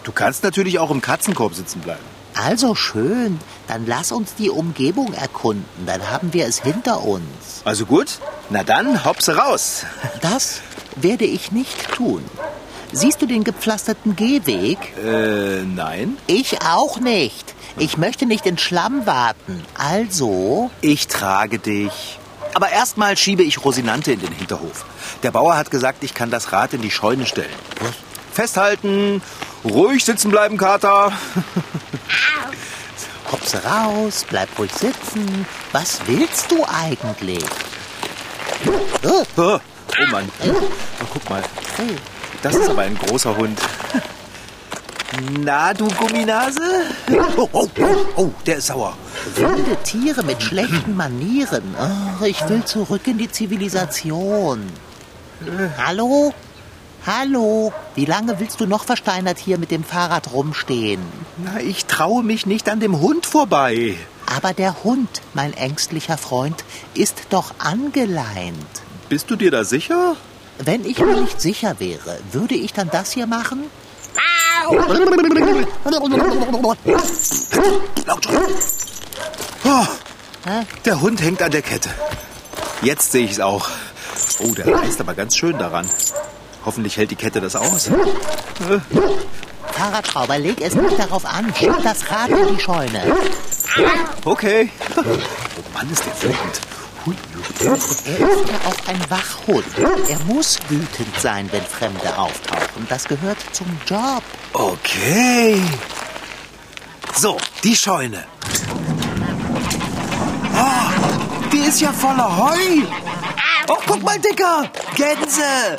Du 0.03 0.11
kannst 0.11 0.43
natürlich 0.43 0.77
auch 0.77 0.91
im 0.91 1.01
Katzenkorb 1.01 1.55
sitzen 1.55 1.79
bleiben. 1.81 2.03
Also 2.35 2.75
schön. 2.75 3.39
Dann 3.67 3.85
lass 3.85 4.11
uns 4.11 4.35
die 4.35 4.49
Umgebung 4.49 5.13
erkunden. 5.13 5.65
Dann 5.85 6.09
haben 6.09 6.33
wir 6.33 6.45
es 6.47 6.59
hinter 6.59 7.03
uns. 7.03 7.61
Also 7.63 7.85
gut, 7.85 8.19
na 8.49 8.63
dann, 8.63 9.05
hopse 9.05 9.35
raus. 9.35 9.85
Das 10.21 10.61
werde 10.95 11.25
ich 11.25 11.51
nicht 11.51 11.91
tun. 11.91 12.23
Siehst 12.91 13.21
du 13.21 13.25
den 13.25 13.43
gepflasterten 13.43 14.15
Gehweg? 14.15 14.77
Äh, 15.03 15.63
nein. 15.63 16.17
Ich 16.27 16.61
auch 16.61 16.99
nicht. 16.99 17.55
Ich 17.77 17.97
möchte 17.97 18.27
nicht 18.27 18.45
in 18.45 18.59
Schlamm 18.59 19.07
warten. 19.07 19.63
Also, 19.75 20.69
Ich 20.81 21.07
trage 21.07 21.57
dich. 21.57 22.19
Aber 22.53 22.69
erstmal 22.69 23.17
schiebe 23.17 23.41
ich 23.41 23.65
Rosinante 23.65 24.11
in 24.11 24.19
den 24.19 24.31
Hinterhof. 24.31 24.85
Der 25.23 25.31
Bauer 25.31 25.57
hat 25.57 25.71
gesagt, 25.71 26.03
ich 26.03 26.13
kann 26.13 26.29
das 26.29 26.51
Rad 26.51 26.73
in 26.73 26.83
die 26.83 26.91
Scheune 26.91 27.25
stellen. 27.25 27.49
Festhalten, 28.31 29.23
ruhig 29.63 30.05
sitzen 30.05 30.29
bleiben, 30.29 30.57
Kater. 30.57 31.11
Hops 33.31 33.55
raus, 33.65 34.25
bleib 34.29 34.49
ruhig 34.59 34.71
sitzen. 34.71 35.47
Was 35.71 36.01
willst 36.05 36.51
du 36.51 36.63
eigentlich? 36.65 37.43
Oh, 39.35 39.59
oh 40.01 40.11
Mann. 40.11 40.29
Oh, 40.47 41.05
guck 41.11 41.29
mal. 41.29 41.43
Das 42.41 42.55
ist 42.55 42.69
aber 42.69 42.81
ein 42.83 42.97
großer 42.97 43.35
Hund. 43.35 43.59
Na, 45.39 45.73
du 45.73 45.87
Gumminase? 45.89 46.61
Oh, 47.37 47.47
oh, 47.51 47.69
oh, 47.79 47.95
oh, 48.15 48.29
der 48.45 48.57
ist 48.57 48.67
sauer. 48.67 48.97
Wilde 49.35 49.77
Tiere 49.83 50.23
mit 50.23 50.41
schlechten 50.41 50.95
Manieren. 50.95 51.75
Oh, 51.79 52.25
ich 52.25 52.47
will 52.49 52.65
zurück 52.65 53.05
in 53.05 53.19
die 53.19 53.31
Zivilisation. 53.31 54.65
Hallo? 55.77 56.33
Hallo? 57.05 57.73
Wie 57.95 58.05
lange 58.05 58.39
willst 58.39 58.59
du 58.59 58.65
noch 58.65 58.85
versteinert 58.85 59.37
hier 59.37 59.57
mit 59.57 59.71
dem 59.71 59.83
Fahrrad 59.83 60.31
rumstehen? 60.31 61.01
Na, 61.37 61.59
ich 61.59 61.85
traue 61.85 62.23
mich 62.23 62.45
nicht 62.45 62.69
an 62.69 62.79
dem 62.79 62.99
Hund 62.99 63.25
vorbei. 63.25 63.95
Aber 64.25 64.53
der 64.53 64.83
Hund, 64.83 65.21
mein 65.33 65.53
ängstlicher 65.53 66.17
Freund, 66.17 66.63
ist 66.93 67.23
doch 67.29 67.53
angeleint. 67.59 68.55
Bist 69.13 69.29
du 69.29 69.35
dir 69.35 69.51
da 69.51 69.63
sicher? 69.63 70.15
Wenn 70.57 70.83
ich 70.85 70.97
mir 70.97 71.21
nicht 71.21 71.39
sicher 71.39 71.75
wäre, 71.77 72.17
würde 72.31 72.55
ich 72.55 72.73
dann 72.73 72.89
das 72.89 73.11
hier 73.11 73.27
machen? 73.27 73.65
Oh, 74.67 74.75
der 80.83 80.99
Hund 80.99 81.21
hängt 81.21 81.43
an 81.43 81.51
der 81.51 81.61
Kette. 81.61 81.91
Jetzt 82.81 83.11
sehe 83.11 83.25
ich 83.25 83.33
es 83.33 83.39
auch. 83.39 83.69
Oh, 84.39 84.51
der 84.55 84.65
reißt 84.65 84.99
aber 84.99 85.13
ganz 85.13 85.37
schön 85.37 85.59
daran. 85.59 85.87
Hoffentlich 86.65 86.97
hält 86.97 87.11
die 87.11 87.15
Kette 87.15 87.39
das 87.39 87.55
aus. 87.55 87.91
Fahrradschrauber, 89.73 90.39
leg 90.39 90.59
es 90.59 90.73
nicht 90.73 90.97
darauf 90.97 91.23
an. 91.25 91.53
Schieb 91.53 91.75
das 91.83 92.09
Rad 92.09 92.29
in 92.29 92.55
die 92.55 92.59
Scheune. 92.59 93.15
Okay. 94.25 94.71
Oh 95.55 95.77
Mann, 95.77 95.87
ist 95.91 96.03
der 96.03 96.23
wütend. 96.23 96.72
Er 97.05 97.73
ist 97.73 98.07
ja 98.07 98.57
auch 98.65 98.87
ein 98.87 99.09
Wachhund. 99.09 99.65
Er 100.07 100.19
muss 100.25 100.57
wütend 100.69 101.19
sein, 101.19 101.49
wenn 101.51 101.63
Fremde 101.63 102.17
auftauchen. 102.17 102.87
Das 102.87 103.03
gehört 103.05 103.37
zum 103.51 103.67
Job. 103.85 104.23
Okay. 104.53 105.61
So, 107.15 107.37
die 107.63 107.75
Scheune. 107.75 108.25
Oh, 110.55 111.49
die 111.51 111.59
ist 111.59 111.81
ja 111.81 111.91
voller 111.91 112.37
Heu. 112.37 112.83
Oh, 113.67 113.77
guck 113.85 114.01
mal, 114.01 114.19
Dicker. 114.19 114.69
Gänse. 114.95 115.77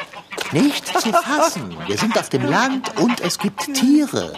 Nicht 0.53 0.87
zu 0.87 1.13
fassen. 1.13 1.74
Wir 1.87 1.99
sind 1.99 2.19
auf 2.19 2.29
dem 2.29 2.45
Land 2.45 2.99
und 2.99 3.21
es 3.21 3.39
gibt 3.39 3.75
Tiere. 3.75 4.33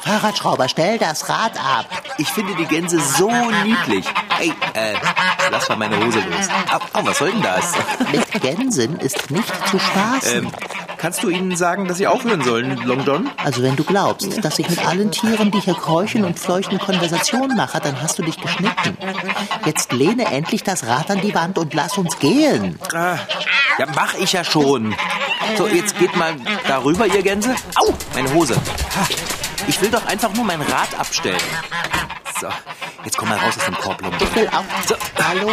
Fahrradschrauber, 0.00 0.68
stell 0.68 0.98
das 0.98 1.28
Rad 1.28 1.52
ab. 1.56 1.86
Ich 2.18 2.28
finde 2.28 2.54
die 2.56 2.64
Gänse 2.64 3.00
so 3.00 3.30
niedlich. 3.64 4.06
Hey, 4.30 4.52
äh, 4.74 4.94
lass 5.50 5.68
mal 5.68 5.76
meine 5.76 6.04
Hose 6.04 6.20
los. 6.20 6.48
Oh, 6.72 6.78
oh 6.94 7.00
was 7.04 7.18
soll 7.18 7.30
denn 7.32 7.42
das? 7.42 7.74
Mit 8.10 8.42
Gänsen 8.42 8.98
ist 8.98 9.30
nicht 9.30 9.68
zu 9.68 9.78
spaßen. 9.78 10.46
Ähm, 10.46 10.52
kannst 11.00 11.22
du 11.22 11.30
ihnen 11.30 11.56
sagen, 11.56 11.88
dass 11.88 11.96
sie 11.96 12.06
aufhören 12.06 12.42
sollen, 12.42 12.76
Long 12.84 13.04
John? 13.06 13.30
Also 13.42 13.62
wenn 13.62 13.74
du 13.74 13.84
glaubst, 13.84 14.44
dass 14.44 14.58
ich 14.58 14.68
mit 14.68 14.86
allen 14.86 15.10
Tieren, 15.10 15.50
die 15.50 15.58
hier 15.58 15.74
keuchen 15.74 16.24
und 16.24 16.38
fleuchten, 16.38 16.78
Konversation 16.78 17.56
mache, 17.56 17.80
dann 17.80 18.00
hast 18.02 18.18
du 18.18 18.22
dich 18.22 18.38
geschnitten. 18.38 18.98
Jetzt 19.64 19.92
lehne 19.92 20.26
endlich 20.26 20.62
das 20.62 20.86
Rad 20.86 21.10
an 21.10 21.22
die 21.22 21.34
Wand 21.34 21.56
und 21.58 21.72
lass 21.72 21.96
uns 21.96 22.18
gehen. 22.18 22.78
Ah, 22.92 23.16
ja, 23.78 23.86
mach 23.94 24.14
ich 24.14 24.32
ja 24.32 24.44
schon. 24.44 24.94
So, 25.56 25.66
jetzt 25.66 25.98
geht 25.98 26.14
mal 26.16 26.36
darüber, 26.68 27.06
ihr 27.06 27.22
Gänse. 27.22 27.54
Au, 27.76 27.94
meine 28.14 28.32
Hose. 28.34 28.56
Ich 29.66 29.80
will 29.80 29.90
doch 29.90 30.04
einfach 30.06 30.32
nur 30.34 30.44
mein 30.44 30.60
Rad 30.62 30.98
abstellen. 30.98 31.40
So, 32.40 32.48
jetzt 33.04 33.16
komm 33.16 33.28
mal 33.28 33.38
raus 33.38 33.54
aus 33.56 33.64
dem 33.64 33.74
Korb, 33.74 34.00
John. 34.02 34.12
Ich 34.18 34.34
will 34.34 34.48
auch. 34.48 34.64
So, 34.86 34.94
Hallo? 35.22 35.52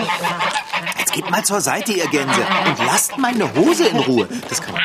Jetzt 0.98 1.14
geht 1.14 1.30
mal 1.30 1.44
zur 1.44 1.62
Seite, 1.62 1.92
ihr 1.94 2.08
Gänse, 2.08 2.46
und 2.66 2.86
lasst 2.86 3.18
meine 3.18 3.54
Hose 3.56 3.88
in 3.88 3.98
Ruhe. 3.98 4.28
Das 4.50 4.62
kann 4.62 4.76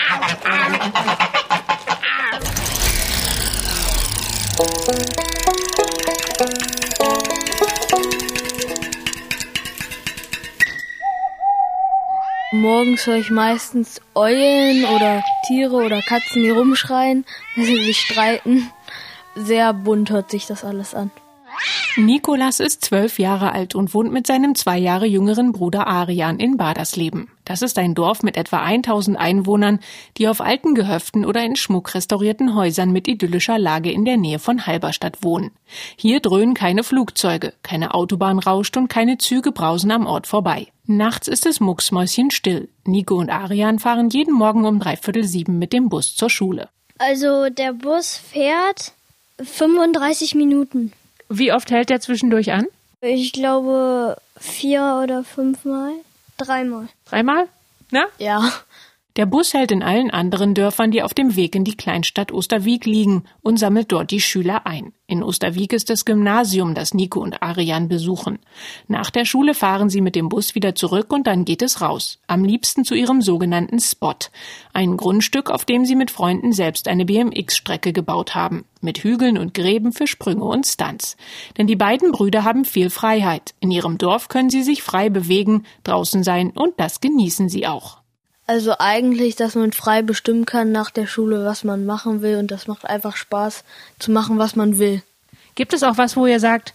Morgens 12.53 13.07
höre 13.07 13.17
ich 13.17 13.31
meistens 13.31 14.01
Eulen 14.15 14.85
oder 14.85 15.23
Tiere 15.47 15.75
oder 15.75 16.03
Katzen, 16.03 16.43
die 16.43 16.51
rumschreien, 16.51 17.25
wenn 17.57 17.65
sie 17.65 17.85
sich 17.87 18.01
streiten. 18.01 18.71
Sehr 19.35 19.73
bunt 19.73 20.11
hört 20.11 20.31
sich 20.31 20.47
das 20.47 20.65
alles 20.65 20.95
an. 20.95 21.11
Nikolas 21.97 22.59
ist 22.59 22.83
zwölf 22.83 23.19
Jahre 23.19 23.53
alt 23.53 23.75
und 23.75 23.93
wohnt 23.93 24.13
mit 24.13 24.27
seinem 24.27 24.55
zwei 24.55 24.79
Jahre 24.79 25.05
jüngeren 25.05 25.53
Bruder 25.53 25.87
Arian 25.87 26.39
in 26.39 26.57
Badersleben. 26.57 27.29
Das 27.45 27.61
ist 27.61 27.79
ein 27.79 27.95
Dorf 27.95 28.23
mit 28.23 28.39
etwa 28.39 28.63
1000 28.63 29.19
Einwohnern, 29.19 29.79
die 30.17 30.27
auf 30.27 30.41
alten 30.41 30.75
Gehöften 30.75 31.27
oder 31.27 31.45
in 31.45 31.55
schmuckrestaurierten 31.55 32.55
Häusern 32.55 32.93
mit 32.93 33.09
idyllischer 33.09 33.59
Lage 33.59 33.91
in 33.91 34.07
der 34.07 34.17
Nähe 34.17 34.39
von 34.39 34.67
Halberstadt 34.67 35.23
wohnen. 35.23 35.51
Hier 35.97 36.21
dröhnen 36.21 36.55
keine 36.55 36.83
Flugzeuge, 36.83 37.53
keine 37.63 37.93
Autobahn 37.93 38.39
rauscht 38.39 38.79
und 38.79 38.89
keine 38.89 39.19
Züge 39.19 39.53
brausen 39.53 39.91
am 39.91 40.07
Ort 40.07 40.27
vorbei. 40.27 40.69
Nachts 40.87 41.29
ist 41.29 41.45
es 41.45 41.61
mucksmäuschenstill. 41.61 42.71
Nico 42.87 43.17
und 43.17 43.29
Arian 43.29 43.79
fahren 43.79 44.09
jeden 44.09 44.35
Morgen 44.35 44.65
um 44.65 44.81
dreiviertel 44.81 45.25
sieben 45.25 45.59
mit 45.59 45.75
dem 45.75 45.91
Bus 45.91 46.17
zur 46.17 46.31
Schule. 46.31 46.71
Also 46.97 47.51
der 47.51 47.75
Bus 47.75 48.17
fährt 48.17 48.95
35 49.41 50.35
Minuten. 50.35 50.93
Wie 51.29 51.53
oft 51.53 51.71
hält 51.71 51.91
der 51.91 52.01
zwischendurch 52.01 52.53
an? 52.53 52.67
Ich 53.01 53.33
glaube 53.33 54.17
vier 54.39 55.01
oder 55.03 55.25
fünfmal. 55.25 55.93
Dreimal. 56.37 56.89
Dreimal? 57.07 57.49
Na? 57.91 58.05
Ja. 58.19 58.53
Der 59.17 59.27
Bus 59.27 59.53
hält 59.53 59.73
in 59.73 59.83
allen 59.83 60.11
anderen 60.11 60.55
Dörfern, 60.55 60.91
die 60.91 61.03
auf 61.03 61.13
dem 61.13 61.37
Weg 61.37 61.55
in 61.55 61.65
die 61.65 61.77
Kleinstadt 61.77 62.33
Osterwieck 62.33 62.87
liegen, 62.87 63.25
und 63.43 63.59
sammelt 63.59 63.93
dort 63.93 64.11
die 64.11 64.23
Schüler 64.23 64.67
ein. 64.67 64.95
In 65.07 65.23
Osterwieck 65.23 65.75
ist 65.75 65.91
das 65.91 66.07
Gymnasium, 66.07 66.75
das 66.75 66.95
Nico 66.95 67.21
und 67.21 67.43
Arian 67.43 67.89
besuchen. 67.89 68.39
Nach 68.89 69.11
der 69.11 69.27
Schule 69.27 69.53
fahren 69.53 69.91
sie 69.91 70.01
mit 70.01 70.17
dem 70.17 70.31
Bus 70.31 70.55
wieder 70.55 70.75
zurück 70.75 71.13
und 71.13 71.27
dann 71.27 71.45
geht 71.45 71.61
es 71.61 71.83
raus. 71.83 72.21
Am 72.27 72.43
liebsten 72.43 72.87
zu 72.87 72.95
ihrem 72.95 73.21
sogenannten 73.21 73.81
Spot. 73.81 74.15
Ein 74.73 74.97
Grundstück, 74.97 75.51
auf 75.51 75.67
dem 75.67 75.85
sie 75.85 75.97
mit 75.97 76.11
Freunden 76.11 76.53
selbst 76.53 76.89
eine 76.89 77.05
BMX-Strecke 77.05 77.93
gebaut 77.93 78.35
haben. 78.35 78.65
Mit 78.81 79.01
Hügeln 79.01 79.37
und 79.37 79.53
Gräben 79.53 79.93
für 79.93 80.07
Sprünge 80.07 80.45
und 80.45 80.67
Stunts. 80.67 81.19
Denn 81.59 81.67
die 81.67 81.77
beiden 81.77 82.13
Brüder 82.13 82.45
haben 82.45 82.65
viel 82.65 82.89
Freiheit. 82.89 83.55
In 83.61 83.71
ihrem 83.71 83.99
Dorf 83.99 84.29
können 84.29 84.49
sie 84.49 84.63
sich 84.63 84.83
frei 84.83 85.11
bewegen, 85.11 85.65
draußen 85.85 86.23
sein 86.23 86.51
und 86.53 86.81
das 86.81 87.03
genießen 87.03 87.51
sie 87.51 87.67
auch. 87.67 88.02
Also 88.47 88.75
eigentlich, 88.79 89.37
dass 89.37 89.55
man 89.55 89.73
frei 89.73 90.03
bestimmen 90.03 90.47
kann 90.47 90.73
nach 90.73 90.91
der 90.91 91.07
Schule, 91.07 91.45
was 91.45 91.65
man 91.65 91.87
machen 91.87 92.23
will 92.23 92.37
und 92.37 92.51
das 92.51 92.67
macht 92.67 92.85
einfach 92.85 93.17
Spaß 93.17 93.65
zu 93.99 94.11
machen, 94.11 94.39
was 94.39 94.57
man 94.57 94.79
will. 94.79 95.03
Gibt 95.55 95.73
es 95.73 95.83
auch 95.83 95.97
was, 95.97 96.17
wo 96.17 96.27
ihr 96.27 96.41
sagt, 96.41 96.73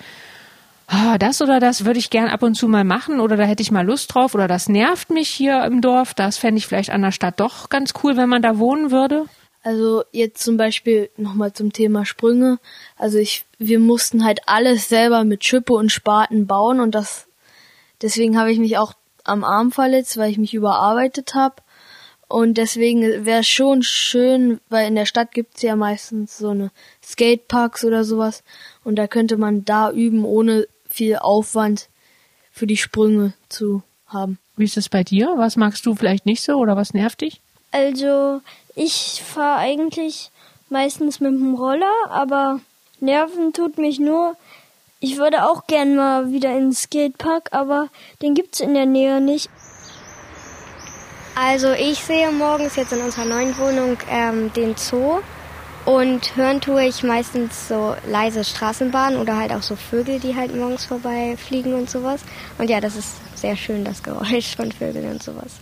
ah, 0.88 1.18
das 1.18 1.42
oder 1.42 1.60
das 1.60 1.86
würde 1.86 2.00
ich 2.00 2.10
gern 2.10 2.30
ab 2.30 2.44
und 2.44 2.56
zu 2.56 2.68
mal 2.68 2.84
machen 2.84 3.20
oder 3.20 3.36
da 3.36 3.44
hätte 3.44 3.62
ich 3.62 3.72
mal 3.72 3.86
Lust 3.86 4.14
drauf 4.14 4.34
oder 4.34 4.48
das 4.48 4.70
nervt 4.70 5.10
mich 5.10 5.30
hier 5.30 5.64
im 5.66 5.82
Dorf, 5.82 6.14
das 6.14 6.38
fände 6.38 6.60
ich 6.60 6.68
vielleicht 6.68 6.90
an 6.90 7.02
der 7.02 7.12
Stadt 7.12 7.40
doch 7.40 7.70
ganz 7.70 7.94
cool, 8.04 8.16
wenn 8.16 8.30
man 8.30 8.42
da 8.42 8.58
wohnen 8.58 8.92
würde? 8.92 9.26
Also 9.64 10.04
jetzt 10.14 10.42
zum 10.44 10.56
Beispiel 10.56 11.10
nochmal 11.18 11.52
zum 11.52 11.74
Thema 11.74 12.06
Sprünge. 12.06 12.58
Also 12.96 13.18
ich, 13.18 13.46
wir 13.58 13.80
mussten 13.80 14.24
halt 14.24 14.40
alles 14.46 14.88
selber 14.88 15.26
mit 15.26 15.44
Schippe 15.44 15.74
und 15.74 15.92
Spaten 15.92 16.48
bauen 16.48 16.80
und 16.80 16.96
das, 16.96 17.28
deswegen 18.02 18.40
habe 18.40 18.52
ich 18.52 18.60
mich 18.60 18.78
auch 18.78 18.94
am 19.28 19.44
Arm 19.44 19.72
verletzt, 19.72 20.18
weil 20.18 20.32
ich 20.32 20.38
mich 20.38 20.54
überarbeitet 20.54 21.36
habe. 21.36 21.56
Und 22.28 22.58
deswegen 22.58 23.26
wäre 23.26 23.40
es 23.40 23.48
schon 23.48 23.84
schön, 23.84 24.60
weil 24.70 24.88
in 24.88 24.96
der 24.96 25.06
Stadt 25.06 25.32
gibt's 25.32 25.62
ja 25.62 25.76
meistens 25.76 26.38
so 26.38 26.50
eine 26.50 26.72
Skateparks 27.02 27.86
oder 27.86 28.04
sowas. 28.04 28.44
Und 28.84 28.98
da 28.98 29.08
könnte 29.08 29.38
man 29.38 29.64
da 29.64 29.92
üben, 29.92 30.26
ohne 30.26 30.68
viel 30.90 31.16
Aufwand 31.18 31.88
für 32.52 32.68
die 32.68 32.78
Sprünge 32.78 33.34
zu 33.48 33.82
haben. 34.08 34.40
Wie 34.58 34.66
ist 34.66 34.78
es 34.78 34.90
bei 34.90 35.04
dir? 35.04 35.34
Was 35.38 35.56
magst 35.56 35.86
du 35.86 35.96
vielleicht 35.96 36.26
nicht 36.26 36.44
so 36.44 36.56
oder 36.56 36.76
was 36.76 36.94
nervt 36.94 37.22
dich? 37.22 37.42
Also 37.72 38.42
ich 38.76 39.22
fahre 39.26 39.60
eigentlich 39.60 40.32
meistens 40.70 41.20
mit 41.20 41.32
dem 41.32 41.56
Roller, 41.56 41.94
aber 42.10 42.60
nerven 43.00 43.54
tut 43.54 43.78
mich 43.78 44.00
nur. 44.00 44.36
Ich 45.00 45.18
würde 45.18 45.44
auch 45.46 45.68
gern 45.68 45.96
mal 45.96 46.32
wieder 46.32 46.50
in 46.52 46.70
den 46.70 46.74
Skatepark, 46.74 47.50
aber 47.52 47.90
den 48.22 48.34
gibt's 48.34 48.60
in 48.60 48.74
der 48.74 48.86
Nähe 48.88 49.22
nicht. 49.22 49.50
Also 51.36 51.72
ich 51.74 52.00
sehe 52.00 52.32
morgens 52.32 52.76
jetzt 52.78 52.94
in 52.94 53.02
unserer 53.02 53.26
neuen 53.26 53.56
Wohnung 53.60 53.98
ähm, 54.10 54.52
den 54.54 54.76
Zoo 54.76 55.20
Und 55.86 56.36
hören 56.36 56.60
tue 56.60 56.86
ich 56.86 57.04
meistens 57.04 57.70
so 57.70 57.96
leise 58.08 58.44
Straßenbahnen 58.44 59.20
oder 59.20 59.38
halt 59.38 59.54
auch 59.54 59.62
so 59.62 59.76
Vögel, 59.78 60.20
die 60.20 60.36
halt 60.36 60.54
morgens 60.54 60.86
vorbeifliegen 60.86 61.76
und 61.76 61.90
sowas. 61.90 62.22
Und 62.58 62.70
ja, 62.70 62.82
das 62.82 62.96
ist 62.98 63.38
sehr 63.38 63.56
schön, 63.56 63.86
das 63.86 64.04
Geräusch 64.04 64.56
von 64.58 64.72
Vögeln 64.72 65.12
und 65.12 65.24
sowas. 65.24 65.62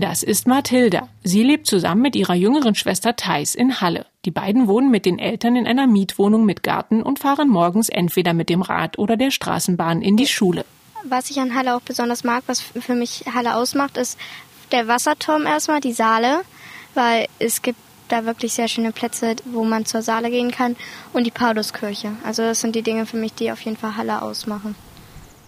Das 0.00 0.22
ist 0.22 0.46
Mathilda. 0.46 1.08
Sie 1.24 1.42
lebt 1.42 1.66
zusammen 1.66 2.02
mit 2.02 2.14
ihrer 2.14 2.34
jüngeren 2.34 2.76
Schwester 2.76 3.16
Thais 3.16 3.56
in 3.56 3.80
Halle. 3.80 4.06
Die 4.24 4.30
beiden 4.30 4.68
wohnen 4.68 4.92
mit 4.92 5.06
den 5.06 5.18
Eltern 5.18 5.56
in 5.56 5.66
einer 5.66 5.88
Mietwohnung 5.88 6.44
mit 6.44 6.62
Garten 6.62 7.02
und 7.02 7.18
fahren 7.18 7.48
morgens 7.48 7.88
entweder 7.88 8.32
mit 8.32 8.48
dem 8.48 8.62
Rad 8.62 8.96
oder 8.96 9.16
der 9.16 9.32
Straßenbahn 9.32 10.00
in 10.00 10.16
die 10.16 10.28
Schule. 10.28 10.64
Was 11.02 11.30
ich 11.30 11.40
an 11.40 11.56
Halle 11.56 11.74
auch 11.74 11.80
besonders 11.80 12.22
mag, 12.22 12.44
was 12.46 12.60
für 12.60 12.94
mich 12.94 13.24
Halle 13.34 13.56
ausmacht, 13.56 13.96
ist 13.96 14.18
der 14.70 14.86
Wasserturm 14.86 15.46
erstmal, 15.46 15.80
die 15.80 15.92
Saale, 15.92 16.42
weil 16.94 17.26
es 17.40 17.62
gibt 17.62 17.80
da 18.06 18.24
wirklich 18.24 18.52
sehr 18.52 18.68
schöne 18.68 18.92
Plätze, 18.92 19.34
wo 19.46 19.64
man 19.64 19.84
zur 19.84 20.02
Saale 20.02 20.30
gehen 20.30 20.52
kann 20.52 20.76
und 21.12 21.24
die 21.24 21.32
Pauluskirche. 21.32 22.12
Also 22.22 22.42
das 22.42 22.60
sind 22.60 22.76
die 22.76 22.82
Dinge 22.82 23.04
für 23.04 23.16
mich, 23.16 23.34
die 23.34 23.50
auf 23.50 23.60
jeden 23.62 23.76
Fall 23.76 23.96
Halle 23.96 24.22
ausmachen. 24.22 24.76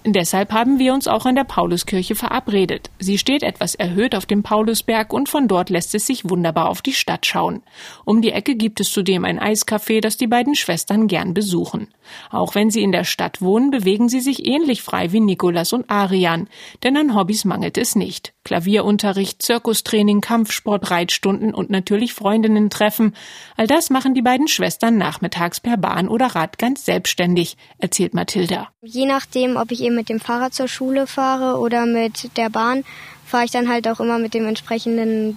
Deshalb 0.07 0.53
haben 0.53 0.79
wir 0.79 0.95
uns 0.95 1.07
auch 1.07 1.27
an 1.27 1.35
der 1.35 1.45
Pauluskirche 1.45 2.15
verabredet. 2.15 2.91
Sie 2.99 3.19
steht 3.19 3.43
etwas 3.43 3.75
erhöht 3.75 4.15
auf 4.15 4.25
dem 4.25 4.43
Paulusberg 4.43 5.13
und 5.13 5.29
von 5.29 5.47
dort 5.47 5.69
lässt 5.69 5.95
es 5.95 6.07
sich 6.07 6.29
wunderbar 6.29 6.71
auf 6.71 6.81
die 6.81 6.95
Stadt 6.95 7.27
schauen. 7.27 7.63
Um 8.07 8.23
die 8.23 8.33
Ecke 8.33 8.57
gibt 8.57 8.81
es 8.81 8.91
zudem 8.91 9.27
ein 9.27 9.39
Eiscafé, 9.39 10.01
das 10.01 10.17
die 10.17 10.27
beiden 10.27 10.55
Schwestern 10.55 11.07
gern 11.07 11.35
besuchen. 11.35 11.89
Auch 12.31 12.55
wenn 12.55 12.71
sie 12.71 12.83
in 12.83 12.93
der 12.93 13.05
Stadt 13.05 13.43
wohnen, 13.43 13.71
bewegen 13.71 14.09
sie 14.09 14.21
sich 14.21 14.47
ähnlich 14.47 14.83
frei 14.83 15.13
wie 15.13 15.21
Nikolas 15.21 15.75
und 15.75 15.91
Arian, 15.91 16.49
denn 16.83 16.97
an 16.97 17.15
Hobbys 17.15 17.45
mangelt 17.45 17.77
es 17.77 17.95
nicht. 17.95 18.33
Klavierunterricht, 18.45 19.43
Zirkustraining, 19.43 20.23
Kampfsport, 20.23 20.91
Reitstunden 20.91 21.55
und 21.55 21.69
natürlich 21.69 22.15
Freundinnen 22.15 22.71
treffen. 22.71 23.15
All 23.57 23.67
das 23.67 23.91
machen 23.91 24.15
die 24.15 24.23
beiden 24.23 24.49
Schwestern 24.49 24.97
nachmittags 24.97 25.61
per 25.61 25.77
Bahn 25.77 26.09
oder 26.09 26.29
Rad 26.29 26.59
ganz 26.59 26.87
selbstständig, 26.87 27.59
erzählt 27.79 28.15
Mathilda. 28.15 28.71
Je 28.83 29.05
nachdem, 29.05 29.57
ob 29.57 29.73
ich 29.73 29.83
eben 29.83 29.95
mit 29.95 30.09
dem 30.09 30.21
Fahrrad 30.21 30.55
zur 30.55 30.67
Schule 30.67 31.07
fahre 31.07 31.59
oder 31.59 31.85
mit 31.85 32.35
der 32.39 32.49
Bahn, 32.49 32.83
fahre 33.27 33.45
ich 33.45 33.51
dann 33.51 33.69
halt 33.69 33.87
auch 33.87 34.01
immer 34.01 34.19
mit 34.19 34.33
dem 34.33 34.47
entsprechenden 34.47 35.37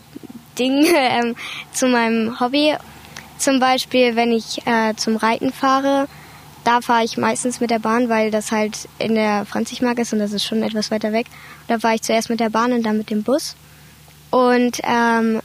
Ding 0.58 0.86
ähm, 0.96 1.36
zu 1.74 1.88
meinem 1.88 2.40
Hobby. 2.40 2.74
Zum 3.38 3.60
Beispiel, 3.60 4.16
wenn 4.16 4.32
ich 4.32 4.66
äh, 4.66 4.94
zum 4.96 5.18
Reiten 5.18 5.52
fahre, 5.52 6.08
da 6.64 6.80
fahre 6.80 7.04
ich 7.04 7.18
meistens 7.18 7.60
mit 7.60 7.70
der 7.70 7.80
Bahn, 7.80 8.08
weil 8.08 8.32
das 8.32 8.54
halt 8.54 8.88
in 8.98 9.16
der 9.16 9.44
Franzigmark 9.44 10.00
ist 10.00 10.14
und 10.14 10.20
das 10.20 10.32
ist 10.32 10.46
schon 10.46 10.64
etwas 10.64 10.90
weiter 10.90 11.12
weg. 11.12 11.28
Da 11.68 11.80
fahre 11.80 11.96
ich 11.96 12.02
zuerst 12.02 12.30
mit 12.30 12.40
der 12.40 12.50
Bahn 12.50 12.72
und 12.72 12.84
dann 12.84 12.98
mit 12.98 13.10
dem 13.10 13.24
Bus. 13.24 13.58
Und 14.32 14.80
ähm, 14.84 15.42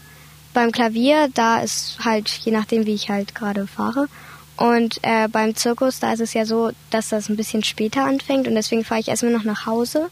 beim 0.54 0.70
Klavier, 0.70 1.30
da 1.34 1.58
ist 1.62 1.98
halt 2.04 2.28
je 2.28 2.52
nachdem, 2.52 2.86
wie 2.86 2.94
ich 2.94 3.10
halt 3.10 3.34
gerade 3.34 3.66
fahre. 3.66 4.06
Und 4.58 4.98
äh, 5.02 5.28
beim 5.28 5.54
Zirkus, 5.54 6.00
da 6.00 6.12
ist 6.12 6.20
es 6.20 6.34
ja 6.34 6.44
so, 6.44 6.70
dass 6.90 7.08
das 7.10 7.28
ein 7.28 7.36
bisschen 7.36 7.62
später 7.62 8.04
anfängt 8.04 8.48
und 8.48 8.54
deswegen 8.54 8.84
fahre 8.84 9.00
ich 9.00 9.08
erstmal 9.08 9.32
noch 9.32 9.44
nach 9.44 9.66
Hause. 9.66 10.10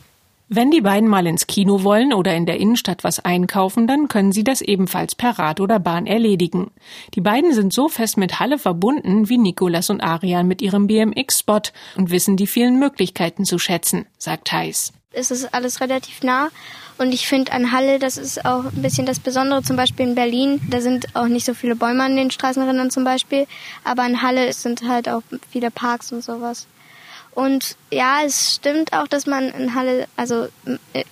Wenn 0.48 0.70
die 0.70 0.80
beiden 0.80 1.08
mal 1.08 1.26
ins 1.26 1.48
Kino 1.48 1.82
wollen 1.82 2.12
oder 2.12 2.36
in 2.36 2.46
der 2.46 2.58
Innenstadt 2.58 3.02
was 3.02 3.18
einkaufen, 3.18 3.88
dann 3.88 4.06
können 4.06 4.30
sie 4.30 4.44
das 4.44 4.60
ebenfalls 4.60 5.16
per 5.16 5.36
Rad 5.40 5.58
oder 5.58 5.80
Bahn 5.80 6.06
erledigen. 6.06 6.70
Die 7.14 7.20
beiden 7.20 7.52
sind 7.52 7.72
so 7.72 7.88
fest 7.88 8.16
mit 8.16 8.38
Halle 8.38 8.58
verbunden 8.58 9.28
wie 9.28 9.38
Nikolas 9.38 9.90
und 9.90 10.00
Arian 10.00 10.46
mit 10.46 10.62
ihrem 10.62 10.86
BMX-Spot 10.86 11.62
und 11.96 12.10
wissen 12.10 12.36
die 12.36 12.46
vielen 12.46 12.78
Möglichkeiten 12.78 13.44
zu 13.44 13.58
schätzen, 13.58 14.06
sagt 14.18 14.52
Thais. 15.16 15.30
Es 15.30 15.30
ist 15.30 15.54
alles 15.54 15.80
relativ 15.80 16.22
nah 16.22 16.50
und 16.98 17.12
ich 17.12 17.26
finde 17.26 17.52
an 17.52 17.72
Halle, 17.72 17.98
das 17.98 18.16
ist 18.16 18.44
auch 18.44 18.64
ein 18.64 18.82
bisschen 18.82 19.06
das 19.06 19.20
Besondere, 19.20 19.62
zum 19.62 19.76
Beispiel 19.76 20.06
in 20.06 20.14
Berlin, 20.14 20.60
da 20.70 20.80
sind 20.80 21.14
auch 21.14 21.26
nicht 21.26 21.44
so 21.44 21.54
viele 21.54 21.76
Bäume 21.76 22.04
an 22.04 22.16
den 22.16 22.30
Straßenrändern 22.30 22.90
zum 22.90 23.04
Beispiel, 23.04 23.46
aber 23.84 24.06
in 24.06 24.22
Halle 24.22 24.52
sind 24.52 24.82
halt 24.88 25.08
auch 25.08 25.22
viele 25.50 25.70
Parks 25.70 26.12
und 26.12 26.22
sowas. 26.22 26.66
Und 27.32 27.76
ja, 27.90 28.20
es 28.24 28.54
stimmt 28.54 28.94
auch, 28.94 29.06
dass 29.06 29.26
man 29.26 29.50
in 29.50 29.74
Halle, 29.74 30.06
also 30.16 30.48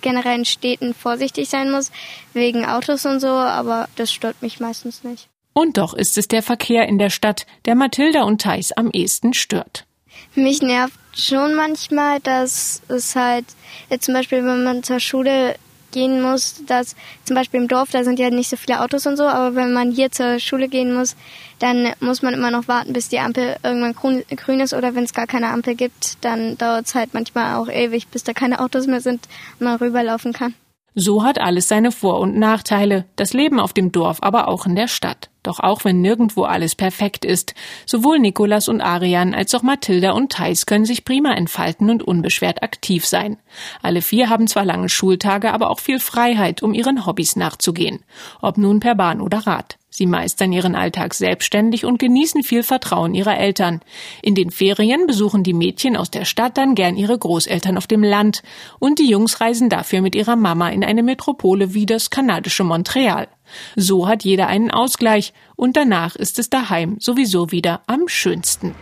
generell 0.01 0.39
in 0.39 0.45
Städten 0.45 0.95
vorsichtig 0.95 1.49
sein 1.49 1.69
muss, 1.69 1.91
wegen 2.33 2.65
Autos 2.65 3.05
und 3.05 3.19
so, 3.19 3.27
aber 3.27 3.87
das 3.95 4.11
stört 4.11 4.41
mich 4.41 4.59
meistens 4.59 5.03
nicht. 5.03 5.27
Und 5.53 5.77
doch 5.77 5.93
ist 5.93 6.17
es 6.17 6.27
der 6.27 6.41
Verkehr 6.41 6.87
in 6.87 6.97
der 6.97 7.11
Stadt, 7.11 7.45
der 7.65 7.75
Mathilda 7.75 8.23
und 8.23 8.41
Thais 8.41 8.71
am 8.71 8.89
ehesten 8.89 9.35
stört. 9.35 9.85
Mich 10.33 10.63
nervt 10.63 10.99
schon 11.15 11.55
manchmal, 11.55 12.19
dass 12.19 12.81
es 12.87 13.15
halt, 13.15 13.45
jetzt 13.89 14.05
zum 14.05 14.13
Beispiel, 14.13 14.45
wenn 14.45 14.63
man 14.63 14.83
zur 14.83 14.99
Schule 14.99 15.55
gehen 15.91 16.21
muss, 16.21 16.61
dass 16.67 16.95
zum 17.23 17.35
Beispiel 17.35 17.61
im 17.61 17.69
Dorf, 17.69 17.89
da 17.89 18.03
sind 18.03 18.19
ja 18.19 18.29
nicht 18.29 18.49
so 18.49 18.57
viele 18.57 18.81
Autos 18.81 19.07
und 19.07 19.15
so, 19.15 19.23
aber 19.23 19.55
wenn 19.55 19.73
man 19.73 19.91
hier 19.91 20.11
zur 20.11 20.39
Schule 20.39 20.67
gehen 20.67 20.93
muss, 20.93 21.15
dann 21.59 21.93
muss 22.01 22.21
man 22.21 22.33
immer 22.33 22.51
noch 22.51 22.67
warten, 22.67 22.91
bis 22.91 23.07
die 23.07 23.19
Ampel 23.19 23.55
irgendwann 23.63 24.23
grün 24.35 24.59
ist 24.59 24.73
oder 24.73 24.93
wenn 24.93 25.05
es 25.05 25.13
gar 25.13 25.25
keine 25.25 25.47
Ampel 25.47 25.75
gibt, 25.75 26.17
dann 26.21 26.57
dauert 26.57 26.87
es 26.87 26.95
halt 26.95 27.13
manchmal 27.13 27.55
auch 27.55 27.69
ewig, 27.69 28.09
bis 28.09 28.23
da 28.23 28.33
keine 28.33 28.59
Autos 28.59 28.87
mehr 28.87 29.01
sind 29.01 29.27
und 29.59 29.65
man 29.65 29.77
rüberlaufen 29.77 30.33
kann. 30.33 30.53
So 30.97 31.25
hat 31.25 31.41
alles 31.41 31.67
seine 31.67 31.91
Vor- 31.91 32.21
und 32.21 32.37
Nachteile, 32.37 33.03
das 33.17 33.33
Leben 33.33 33.59
auf 33.59 33.73
dem 33.73 33.91
Dorf, 33.91 34.19
aber 34.21 34.47
auch 34.47 34.65
in 34.65 34.77
der 34.77 34.87
Stadt. 34.87 35.29
Doch 35.43 35.59
auch 35.59 35.83
wenn 35.83 35.99
nirgendwo 35.99 36.43
alles 36.43 36.73
perfekt 36.73 37.25
ist, 37.25 37.53
sowohl 37.85 38.17
Nikolas 38.17 38.69
und 38.69 38.79
Arian 38.79 39.35
als 39.35 39.53
auch 39.53 39.61
Mathilda 39.61 40.11
und 40.11 40.31
Thais 40.31 40.65
können 40.65 40.85
sich 40.85 41.03
prima 41.03 41.33
entfalten 41.33 41.89
und 41.89 42.01
unbeschwert 42.01 42.63
aktiv 42.63 43.05
sein. 43.05 43.37
Alle 43.81 44.01
vier 44.01 44.29
haben 44.29 44.47
zwar 44.47 44.63
lange 44.63 44.87
Schultage, 44.87 45.53
aber 45.53 45.69
auch 45.69 45.81
viel 45.81 45.99
Freiheit, 45.99 46.63
um 46.63 46.73
ihren 46.73 47.05
Hobbys 47.05 47.35
nachzugehen. 47.35 47.99
Ob 48.41 48.57
nun 48.57 48.79
per 48.79 48.95
Bahn 48.95 49.19
oder 49.19 49.39
Rad. 49.39 49.77
Sie 49.95 50.07
meistern 50.07 50.51
ihren 50.51 50.75
Alltag 50.75 51.13
selbstständig 51.13 51.85
und 51.85 51.99
genießen 51.99 52.43
viel 52.43 52.63
Vertrauen 52.63 53.13
ihrer 53.13 53.37
Eltern. 53.37 53.79
In 54.21 54.35
den 54.35 54.51
Ferien 54.51 55.07
besuchen 55.07 55.43
die 55.43 55.53
Mädchen 55.53 55.95
aus 55.95 56.11
der 56.11 56.25
Stadt 56.25 56.57
dann 56.57 56.75
gern 56.75 56.97
ihre 56.97 57.17
Großeltern 57.17 57.77
auf 57.77 57.87
dem 57.87 58.03
Land 58.03 58.43
und 58.77 58.99
die 58.99 59.09
Jungs 59.09 59.39
reisen 59.39 59.69
dafür 59.69 60.01
mit 60.01 60.13
ihrer 60.13 60.35
Mama 60.35 60.67
in 60.67 60.83
eine 60.83 61.01
Metropole 61.01 61.73
wie 61.73 61.85
das 61.85 62.09
kanadische 62.09 62.65
Montreal. 62.65 63.29
So 63.77 64.05
hat 64.05 64.25
jeder 64.25 64.47
einen 64.47 64.69
Ausgleich 64.69 65.31
und 65.55 65.77
danach 65.77 66.17
ist 66.17 66.39
es 66.39 66.49
daheim 66.49 66.97
sowieso 66.99 67.51
wieder 67.51 67.79
am 67.87 68.09
schönsten. 68.09 68.75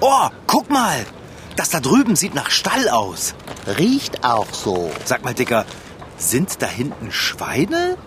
Oh, 0.00 0.28
guck 0.46 0.70
mal! 0.70 1.04
Das 1.54 1.68
da 1.68 1.80
drüben 1.80 2.16
sieht 2.16 2.34
nach 2.34 2.48
Stall 2.48 2.88
aus. 2.88 3.34
Riecht 3.78 4.24
auch 4.24 4.50
so. 4.54 4.90
Sag 5.04 5.22
mal, 5.22 5.34
Dicker, 5.34 5.66
sind 6.16 6.62
da 6.62 6.66
hinten 6.66 7.12
Schweine? 7.12 7.98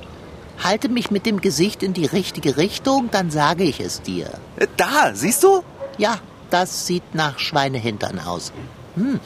Halte 0.61 0.89
mich 0.89 1.11
mit 1.11 1.25
dem 1.25 1.41
Gesicht 1.41 1.83
in 1.83 1.93
die 1.93 2.05
richtige 2.05 2.57
Richtung, 2.57 3.09
dann 3.11 3.31
sage 3.31 3.63
ich 3.63 3.79
es 3.79 4.01
dir. 4.01 4.29
Äh, 4.57 4.67
Da, 4.77 5.11
siehst 5.13 5.43
du? 5.43 5.63
Ja, 5.97 6.19
das 6.49 6.85
sieht 6.87 7.15
nach 7.15 7.39
Schweinehintern 7.39 8.19
aus. 8.19 8.51
Hm, 8.95 9.19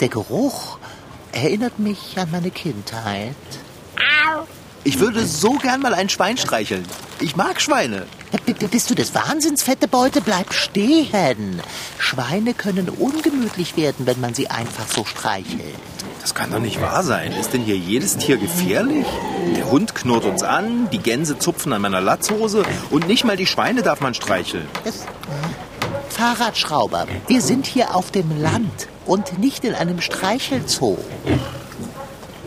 der 0.00 0.08
Geruch 0.08 0.78
erinnert 1.32 1.78
mich 1.78 2.16
an 2.16 2.30
meine 2.30 2.50
Kindheit. 2.50 3.34
Ich 4.84 5.00
würde 5.00 5.26
so 5.26 5.52
gern 5.54 5.80
mal 5.82 5.92
ein 5.94 6.08
Schwein 6.08 6.36
streicheln. 6.36 6.84
Ich 7.20 7.34
mag 7.36 7.60
Schweine. 7.60 8.06
B- 8.46 8.52
bist 8.52 8.88
du 8.90 8.94
des 8.94 9.14
Wahnsinns, 9.14 9.62
fette 9.62 9.88
Beute? 9.88 10.20
Bleib 10.20 10.52
stehen. 10.52 11.60
Schweine 11.98 12.54
können 12.54 12.88
ungemütlich 12.88 13.76
werden, 13.76 14.06
wenn 14.06 14.20
man 14.20 14.34
sie 14.34 14.48
einfach 14.48 14.86
so 14.86 15.04
streichelt. 15.04 15.74
Das 16.20 16.34
kann 16.34 16.50
doch 16.50 16.58
nicht 16.58 16.80
wahr 16.80 17.02
sein. 17.02 17.32
Ist 17.32 17.52
denn 17.52 17.62
hier 17.62 17.76
jedes 17.76 18.16
Tier 18.16 18.36
gefährlich? 18.36 19.06
Der 19.56 19.70
Hund 19.70 19.94
knurrt 19.94 20.24
uns 20.24 20.42
an, 20.42 20.88
die 20.90 20.98
Gänse 20.98 21.38
zupfen 21.38 21.72
an 21.72 21.82
meiner 21.82 22.00
Latzhose 22.00 22.64
und 22.90 23.08
nicht 23.08 23.24
mal 23.24 23.36
die 23.36 23.46
Schweine 23.46 23.82
darf 23.82 24.00
man 24.00 24.14
streicheln. 24.14 24.66
Das, 24.84 25.06
Fahrradschrauber, 26.10 27.06
wir 27.28 27.40
sind 27.40 27.66
hier 27.66 27.94
auf 27.94 28.10
dem 28.10 28.40
Land 28.40 28.88
und 29.06 29.38
nicht 29.38 29.64
in 29.64 29.74
einem 29.74 30.00
Streichelzoo. 30.00 30.98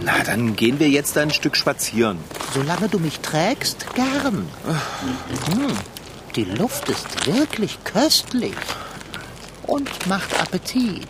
Na, 0.04 0.24
dann 0.26 0.56
gehen 0.56 0.80
wir 0.80 0.90
jetzt 0.90 1.18
ein 1.18 1.32
Stück 1.32 1.56
spazieren. 1.56 2.18
Solange 2.54 2.90
du 2.90 3.00
mich 3.00 3.20
trägst, 3.20 3.94
gern. 3.94 4.48
Hm, 5.46 5.78
die 6.36 6.44
Luft 6.46 6.90
ist 6.90 7.28
wirklich 7.28 7.84
köstlich 7.84 8.56
und 9.68 10.08
macht 10.08 10.40
Appetit. 10.42 11.08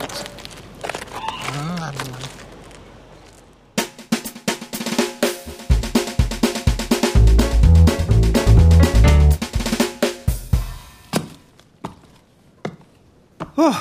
Mm. 13.61 13.75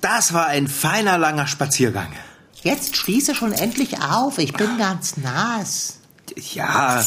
Das 0.00 0.32
war 0.32 0.46
ein 0.46 0.68
feiner 0.68 1.18
langer 1.18 1.46
Spaziergang. 1.46 2.08
Jetzt 2.62 2.96
schließe 2.96 3.34
schon 3.34 3.52
endlich 3.52 4.00
auf, 4.02 4.38
ich 4.38 4.52
bin 4.52 4.78
ganz 4.78 5.16
nass. 5.16 5.98
Ja, 6.54 7.04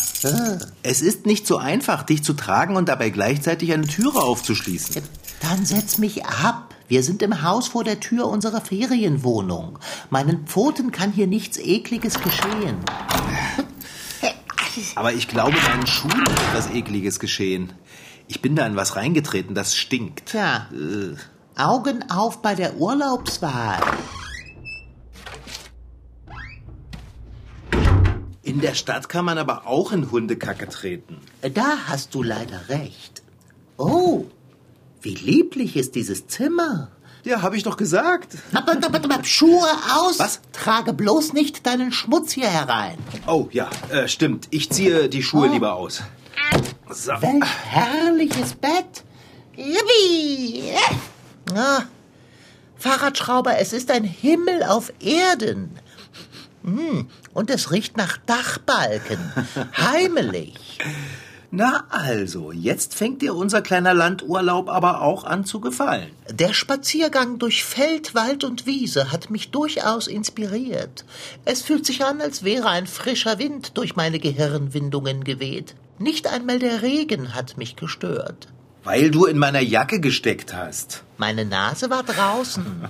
es 0.83 1.01
ist 1.01 1.25
nicht 1.25 1.47
so 1.47 1.57
einfach, 1.57 2.03
dich 2.03 2.23
zu 2.23 2.33
tragen 2.33 2.75
und 2.75 2.89
dabei 2.89 3.09
gleichzeitig 3.09 3.71
eine 3.71 3.87
Türe 3.87 4.19
aufzuschließen. 4.21 5.01
Dann 5.41 5.65
setz 5.65 5.97
mich 5.97 6.25
ab. 6.25 6.73
Wir 6.87 7.03
sind 7.03 7.21
im 7.21 7.41
Haus 7.41 7.69
vor 7.69 7.83
der 7.83 7.99
Tür 7.99 8.27
unserer 8.27 8.61
Ferienwohnung. 8.61 9.79
Meinen 10.09 10.45
Pfoten 10.47 10.91
kann 10.91 11.11
hier 11.11 11.27
nichts 11.27 11.57
Ekliges 11.57 12.19
geschehen. 12.19 12.77
Aber 14.95 15.13
ich 15.13 15.27
glaube, 15.27 15.57
meinen 15.69 15.87
Schuhen 15.87 16.25
ist 16.25 16.41
etwas 16.49 16.71
Ekliges 16.71 17.19
geschehen. 17.19 17.73
Ich 18.31 18.41
bin 18.41 18.55
da 18.55 18.65
in 18.65 18.77
was 18.77 18.95
reingetreten, 18.95 19.55
das 19.55 19.75
stinkt. 19.75 20.27
Tja, 20.27 20.67
Augen 21.57 22.09
auf 22.09 22.41
bei 22.41 22.55
der 22.55 22.77
Urlaubswahl. 22.77 23.81
In 28.41 28.61
der 28.61 28.73
Stadt 28.73 29.09
kann 29.09 29.25
man 29.25 29.37
aber 29.37 29.67
auch 29.67 29.91
in 29.91 30.09
Hundekacke 30.11 30.69
treten. 30.69 31.17
Da 31.53 31.75
hast 31.87 32.15
du 32.15 32.23
leider 32.23 32.69
recht. 32.69 33.21
Oh, 33.75 34.23
wie 35.01 35.15
lieblich 35.15 35.75
ist 35.75 35.95
dieses 35.95 36.27
Zimmer. 36.27 36.87
Ja, 37.25 37.41
habe 37.41 37.57
ich 37.57 37.63
doch 37.63 37.75
gesagt. 37.75 38.37
Schuhe 39.23 39.67
aus! 39.93 40.19
Was? 40.19 40.39
Trage 40.53 40.93
bloß 40.93 41.33
nicht 41.33 41.65
deinen 41.67 41.91
Schmutz 41.91 42.31
hier 42.31 42.47
herein. 42.47 42.97
Oh 43.27 43.49
ja, 43.51 43.69
äh, 43.89 44.07
stimmt. 44.07 44.47
Ich 44.51 44.69
ziehe 44.69 45.09
die 45.09 45.21
Schuhe 45.21 45.49
Oh. 45.49 45.53
lieber 45.53 45.73
aus. 45.73 46.01
So. 46.93 47.11
Welch 47.21 47.45
herrliches 47.69 48.53
Bett. 48.55 49.03
Yippie! 49.55 50.73
Ah, 51.55 51.83
Fahrradschrauber, 52.77 53.57
es 53.59 53.73
ist 53.73 53.91
ein 53.91 54.03
Himmel 54.03 54.63
auf 54.63 54.91
Erden. 54.99 55.77
Hm, 56.63 57.07
Und 57.33 57.49
es 57.49 57.71
riecht 57.71 57.97
nach 57.97 58.17
Dachbalken. 58.17 59.19
Heimelig. 59.77 60.53
Na 61.53 61.83
also, 61.89 62.53
jetzt 62.53 62.95
fängt 62.95 63.21
dir 63.21 63.35
unser 63.35 63.61
kleiner 63.61 63.93
Landurlaub 63.93 64.69
aber 64.69 65.01
auch 65.01 65.25
an 65.25 65.43
zu 65.43 65.59
gefallen. 65.59 66.09
Der 66.29 66.53
Spaziergang 66.53 67.39
durch 67.39 67.65
Feld, 67.65 68.15
Wald 68.15 68.45
und 68.45 68.65
Wiese 68.65 69.11
hat 69.11 69.29
mich 69.29 69.51
durchaus 69.51 70.07
inspiriert. 70.07 71.03
Es 71.43 71.61
fühlt 71.61 71.85
sich 71.85 72.05
an, 72.05 72.21
als 72.21 72.43
wäre 72.43 72.69
ein 72.69 72.87
frischer 72.87 73.37
Wind 73.37 73.77
durch 73.77 73.97
meine 73.97 74.19
Gehirnwindungen 74.19 75.25
geweht. 75.25 75.75
Nicht 76.01 76.25
einmal 76.25 76.57
der 76.57 76.81
Regen 76.81 77.35
hat 77.35 77.57
mich 77.57 77.75
gestört. 77.75 78.47
Weil 78.83 79.11
du 79.11 79.25
in 79.25 79.37
meiner 79.37 79.59
Jacke 79.59 79.99
gesteckt 79.99 80.51
hast. 80.51 81.03
Meine 81.17 81.45
Nase 81.45 81.91
war 81.91 82.01
draußen. 82.01 82.89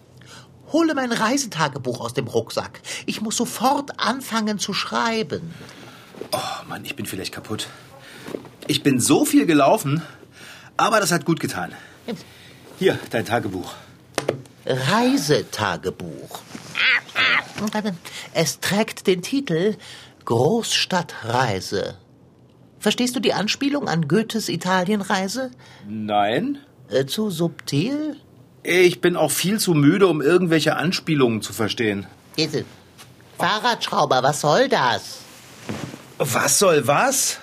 Hole 0.72 0.94
mein 0.94 1.12
Reisetagebuch 1.12 2.00
aus 2.00 2.14
dem 2.14 2.26
Rucksack. 2.26 2.80
Ich 3.06 3.20
muss 3.20 3.36
sofort 3.36 4.00
anfangen 4.00 4.58
zu 4.58 4.74
schreiben. 4.74 5.54
Oh 6.32 6.68
Mann, 6.68 6.84
ich 6.84 6.96
bin 6.96 7.06
vielleicht 7.06 7.32
kaputt. 7.32 7.68
Ich 8.66 8.82
bin 8.82 8.98
so 8.98 9.24
viel 9.24 9.46
gelaufen, 9.46 10.02
aber 10.76 10.98
das 10.98 11.12
hat 11.12 11.24
gut 11.24 11.38
getan. 11.38 11.72
Hier, 12.80 12.98
dein 13.10 13.24
Tagebuch. 13.24 13.72
Reisetagebuch. 14.66 16.40
Es 18.34 18.58
trägt 18.58 19.06
den 19.06 19.22
Titel 19.22 19.76
Großstadtreise. 20.24 21.96
Verstehst 22.80 23.16
du 23.16 23.20
die 23.20 23.32
Anspielung 23.32 23.88
an 23.88 24.06
Goethes 24.08 24.48
Italienreise? 24.48 25.50
Nein? 25.88 26.58
Äh, 26.90 27.06
zu 27.06 27.30
subtil? 27.30 28.16
Ich 28.62 29.00
bin 29.00 29.16
auch 29.16 29.30
viel 29.30 29.58
zu 29.58 29.74
müde, 29.74 30.06
um 30.06 30.20
irgendwelche 30.20 30.76
Anspielungen 30.76 31.42
zu 31.42 31.52
verstehen. 31.52 32.06
Diese 32.36 32.64
Fahrradschrauber, 33.38 34.22
was 34.22 34.40
soll 34.40 34.68
das? 34.68 35.20
Was 36.18 36.58
soll 36.58 36.86
was? 36.86 37.38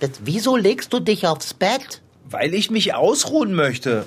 das? 0.00 0.10
Wieso 0.22 0.56
legst 0.56 0.92
du 0.92 1.00
dich 1.00 1.26
aufs 1.26 1.54
Bett? 1.54 2.00
Weil 2.30 2.54
ich 2.54 2.70
mich 2.70 2.94
ausruhen 2.94 3.54
möchte. 3.54 4.04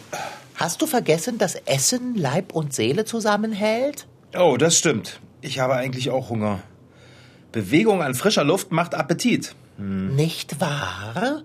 Hast 0.56 0.82
du 0.82 0.88
vergessen, 0.88 1.38
dass 1.38 1.56
Essen 1.56 2.16
Leib 2.16 2.54
und 2.54 2.74
Seele 2.74 3.06
zusammenhält? 3.06 4.06
Oh, 4.38 4.58
das 4.58 4.78
stimmt. 4.78 5.20
Ich 5.42 5.60
habe 5.60 5.74
eigentlich 5.76 6.12
auch 6.12 6.30
Hunger. 6.30 6.60
Bewegung 7.52 8.02
an 8.02 8.14
frischer 8.14 8.44
Luft 8.44 8.72
macht 8.72 8.94
Appetit. 8.94 9.56
Nicht 9.82 10.62
wahr? 10.62 11.42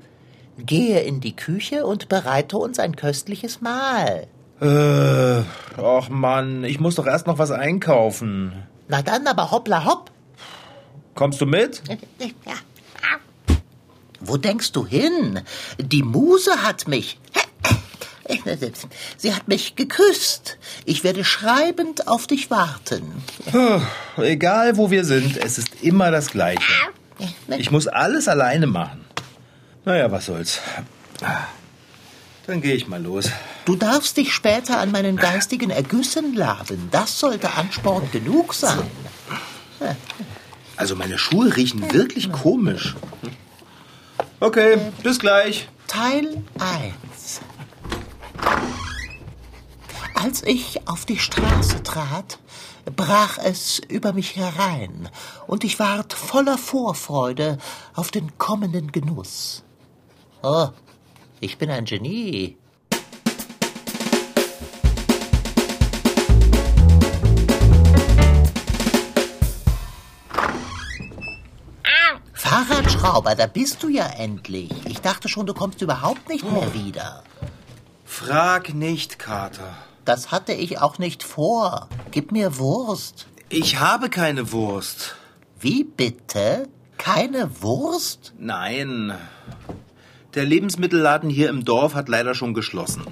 Gehe 0.59 1.01
in 1.01 1.21
die 1.21 1.35
Küche 1.35 1.87
und 1.87 2.09
bereite 2.09 2.59
uns 2.59 2.79
ein 2.79 2.97
köstliches 2.97 3.61
Mahl. 3.61 4.27
Äh, 4.61 5.43
ach 5.83 6.09
Mann, 6.09 6.65
ich 6.65 6.81
muss 6.81 6.95
doch 6.95 7.07
erst 7.07 7.27
noch 7.27 7.39
was 7.39 7.51
einkaufen. 7.51 8.53
Na 8.89 9.03
dann 9.03 9.27
aber 9.27 9.51
hoppla 9.51 9.85
hopp. 9.85 10.11
Kommst 11.15 11.41
du 11.41 11.47
mit? 11.47 11.83
Wo 14.21 14.37
denkst 14.37 14.73
du 14.73 14.87
hin? 14.87 15.41
Die 15.79 16.03
Muse 16.03 16.63
hat 16.63 16.89
mich. 16.89 17.19
Sie 19.17 19.35
hat 19.35 19.47
mich 19.49 19.77
geküsst. 19.77 20.59
Ich 20.85 21.05
werde 21.05 21.25
schreibend 21.25 22.09
auf 22.09 22.27
dich 22.27 22.51
warten. 22.51 23.23
Egal, 24.17 24.77
wo 24.77 24.91
wir 24.91 25.05
sind, 25.05 25.37
es 25.37 25.59
ist 25.59 25.83
immer 25.83 26.11
das 26.11 26.31
Gleiche. 26.31 26.73
Ich 27.59 27.71
muss 27.71 27.87
alles 27.87 28.29
alleine 28.29 28.67
machen. 28.67 29.05
Naja, 29.85 30.11
was 30.11 30.27
soll's. 30.27 30.61
Dann 32.47 32.61
gehe 32.61 32.75
ich 32.75 32.87
mal 32.87 33.03
los. 33.03 33.31
Du 33.65 33.75
darfst 33.75 34.17
dich 34.17 34.33
später 34.33 34.79
an 34.79 34.93
meinen 34.93 35.17
geistigen 35.17 35.71
Ergüssen 35.71 36.35
laben. 36.35 36.89
Das 36.91 37.19
sollte 37.19 37.55
Ansporn 37.55 38.11
genug 38.13 38.55
sein. 38.55 38.89
Also 40.77 40.95
meine 40.95 41.19
Schuhe 41.19 41.57
riechen 41.57 41.93
wirklich 41.93 42.31
komisch. 42.31 42.95
Okay, 44.41 44.79
bis 45.03 45.19
gleich. 45.19 45.69
Teil 45.87 46.43
1 46.59 47.41
Als 50.15 50.43
ich 50.43 50.87
auf 50.87 51.07
die 51.07 51.19
Straße 51.19 51.83
trat, 51.83 52.39
brach 52.95 53.39
es 53.39 53.79
über 53.79 54.13
mich 54.13 54.37
herein, 54.37 55.09
und 55.47 55.65
ich 55.65 55.79
ward 55.79 56.13
voller 56.13 56.59
Vorfreude 56.59 57.59
auf 57.95 58.11
den 58.11 58.39
kommenden 58.39 58.93
Genuss. 58.93 59.65
Oh, 60.43 60.69
ich 61.41 61.59
bin 61.59 61.71
ein 61.71 61.85
Genie. 61.85 62.57
Fahrradschrauber, 72.33 73.35
da 73.35 73.47
bist 73.47 73.83
du 73.83 73.89
ja 73.89 74.07
endlich. 74.07 74.71
Ich 74.87 75.01
dachte 75.01 75.29
schon, 75.29 75.47
du 75.47 75.55
kommst 75.55 75.83
überhaupt 75.83 76.29
nicht 76.29 76.51
mehr 76.51 76.73
wieder. 76.73 77.25
Frag 78.05 78.73
nicht, 78.73 79.19
Kater. 79.19 79.77
Das 80.07 80.31
hatte 80.31 80.53
ich 80.53 80.79
auch 80.81 80.99
nicht 80.99 81.23
vor. 81.23 81.89
Gib 82.13 82.33
mir 82.33 82.59
Wurst. 82.59 83.27
Ich 83.49 83.81
habe 83.81 84.09
keine 84.09 84.53
Wurst. 84.53 85.17
Wie 85.61 85.83
bitte? 85.85 86.69
Keine 86.97 87.61
Wurst? 87.61 88.33
Nein. 88.39 89.13
Der 90.35 90.45
Lebensmittelladen 90.45 91.29
hier 91.29 91.49
im 91.49 91.65
Dorf 91.65 91.95
hat 91.95 92.09
leider 92.09 92.35
schon 92.35 92.55
geschlossen. 92.55 93.03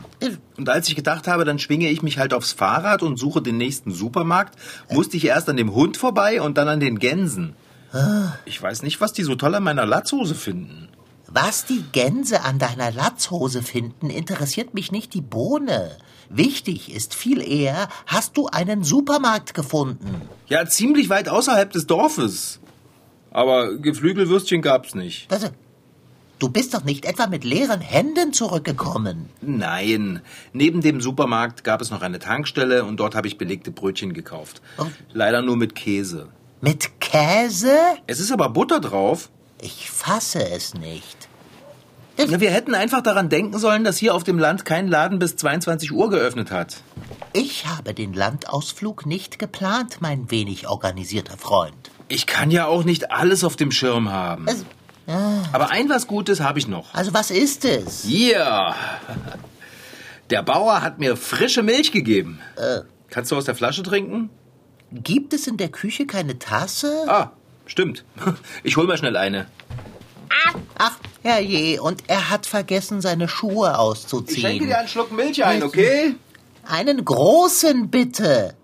Und 0.56 0.68
als 0.68 0.88
ich 0.88 0.94
gedacht 0.94 1.26
habe, 1.26 1.44
dann 1.44 1.58
schwinge 1.58 1.90
ich 1.90 2.02
mich 2.02 2.18
halt 2.18 2.32
aufs 2.32 2.52
Fahrrad 2.52 3.02
und 3.02 3.18
suche 3.18 3.42
den 3.42 3.56
nächsten 3.56 3.90
Supermarkt, 3.90 4.56
musste 4.88 5.16
ich 5.16 5.26
erst 5.26 5.48
an 5.48 5.56
dem 5.56 5.74
Hund 5.74 5.96
vorbei 5.96 6.40
und 6.40 6.58
dann 6.58 6.68
an 6.68 6.80
den 6.80 7.00
Gänsen. 7.00 7.56
Ich 8.44 8.62
weiß 8.62 8.82
nicht, 8.82 9.00
was 9.00 9.12
die 9.12 9.22
so 9.24 9.34
toll 9.34 9.54
an 9.56 9.64
meiner 9.64 9.86
Latzhose 9.86 10.34
finden. 10.36 10.88
Was 11.26 11.64
die 11.64 11.82
Gänse 11.90 12.42
an 12.42 12.60
deiner 12.60 12.92
Latzhose 12.92 13.62
finden, 13.62 14.10
interessiert 14.10 14.74
mich 14.74 14.92
nicht 14.92 15.14
die 15.14 15.22
Bohne. 15.22 15.96
Wichtig 16.28 16.94
ist 16.94 17.14
viel 17.14 17.40
eher, 17.40 17.88
hast 18.06 18.36
du 18.36 18.46
einen 18.46 18.84
Supermarkt 18.84 19.54
gefunden? 19.54 20.22
Ja, 20.48 20.66
ziemlich 20.66 21.08
weit 21.08 21.28
außerhalb 21.28 21.70
des 21.70 21.86
Dorfes. 21.86 22.60
Aber 23.30 23.76
Geflügelwürstchen 23.76 24.62
gab's 24.62 24.94
nicht. 24.94 25.30
Das, 25.30 25.50
du 26.38 26.48
bist 26.48 26.74
doch 26.74 26.84
nicht 26.84 27.04
etwa 27.04 27.26
mit 27.26 27.44
leeren 27.44 27.80
Händen 27.80 28.32
zurückgekommen. 28.32 29.28
Nein, 29.40 30.20
neben 30.52 30.80
dem 30.80 31.00
Supermarkt 31.00 31.64
gab 31.64 31.80
es 31.80 31.90
noch 31.90 32.02
eine 32.02 32.18
Tankstelle 32.20 32.84
und 32.84 32.98
dort 32.98 33.14
habe 33.14 33.26
ich 33.26 33.38
belegte 33.38 33.70
Brötchen 33.70 34.14
gekauft. 34.14 34.62
Oh. 34.78 34.86
Leider 35.12 35.42
nur 35.42 35.56
mit 35.56 35.74
Käse. 35.74 36.28
Mit 36.60 37.00
Käse? 37.00 37.76
Es 38.06 38.20
ist 38.20 38.32
aber 38.32 38.48
Butter 38.48 38.80
drauf. 38.80 39.30
Ich 39.60 39.90
fasse 39.90 40.48
es 40.50 40.74
nicht. 40.74 41.28
Ja, 42.16 42.40
wir 42.40 42.50
hätten 42.50 42.74
einfach 42.74 43.02
daran 43.02 43.28
denken 43.28 43.58
sollen, 43.58 43.82
dass 43.84 43.98
hier 43.98 44.14
auf 44.14 44.22
dem 44.24 44.38
Land 44.38 44.64
kein 44.64 44.88
Laden 44.88 45.18
bis 45.18 45.36
22 45.36 45.92
Uhr 45.92 46.10
geöffnet 46.10 46.50
hat. 46.50 46.76
Ich 47.32 47.66
habe 47.66 47.92
den 47.94 48.12
Landausflug 48.14 49.04
nicht 49.06 49.38
geplant, 49.38 49.96
mein 50.00 50.30
wenig 50.30 50.68
organisierter 50.68 51.36
Freund. 51.36 51.90
Ich 52.08 52.26
kann 52.26 52.50
ja 52.50 52.66
auch 52.66 52.84
nicht 52.84 53.10
alles 53.10 53.42
auf 53.42 53.56
dem 53.56 53.72
Schirm 53.72 54.10
haben. 54.12 54.46
Also, 54.48 54.64
Aber 55.52 55.70
ein 55.70 55.88
was 55.88 56.06
Gutes 56.06 56.40
habe 56.40 56.58
ich 56.60 56.68
noch. 56.68 56.94
also 56.94 57.12
was 57.12 57.30
ist 57.30 57.64
es? 57.64 58.04
Hier. 58.04 58.74
Der 60.30 60.42
Bauer 60.42 60.82
hat 60.82 60.98
mir 61.00 61.16
frische 61.16 61.62
Milch 61.62 61.90
gegeben. 61.92 62.38
Kannst 63.10 63.32
du 63.32 63.36
aus 63.36 63.44
der 63.44 63.54
Flasche 63.56 63.82
trinken? 63.82 64.30
Gibt 64.92 65.32
es 65.34 65.46
in 65.48 65.56
der 65.56 65.68
Küche 65.70 66.06
keine 66.06 66.38
Tasse? 66.38 67.04
Ah, 67.08 67.32
stimmt. 67.66 68.04
Ich 68.62 68.76
hol 68.76 68.86
mal 68.86 68.96
schnell 68.96 69.16
eine. 69.16 69.46
Ach, 70.78 70.96
herrje, 71.24 71.82
und 71.82 72.04
er 72.06 72.30
hat 72.30 72.46
vergessen, 72.46 73.00
seine 73.00 73.28
Schuhe 73.28 73.78
auszuziehen. 73.78 74.72
einen 74.72 74.88
Schluck 74.88 75.10
Milch 75.10 75.44
ein, 75.44 75.62
okay? 75.62 76.14
Einen 76.66 77.04
großen, 77.04 77.90
bitte. 77.90 78.54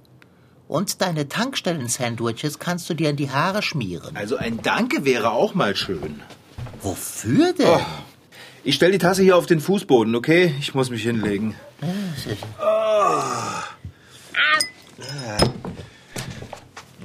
Und 0.68 1.03
deine 1.03 1.29
Tankstellen-Sandwiches 1.29 2.61
kannst 2.61 2.88
du 2.88 2.94
dir 2.94 3.11
in 3.11 3.16
die 3.16 3.31
Haare 3.31 3.61
schmieren. 3.62 4.16
Also 4.16 4.37
ein 4.37 4.62
Danke 4.62 5.05
wäre 5.05 5.33
auch 5.33 5.55
mal 5.55 5.75
schön. 5.75 6.23
Wofür 6.81 7.53
denn? 7.53 7.66
Oh, 7.66 7.81
ich 8.62 8.77
stell 8.77 8.92
die 8.92 8.99
Tasse 8.99 9.23
hier 9.23 9.37
auf 9.37 9.46
den 9.46 9.61
Fußboden, 9.61 10.14
okay? 10.14 10.55
Ich 10.61 10.75
muss 10.75 10.90
mich 10.90 11.03
hinlegen. 11.03 11.57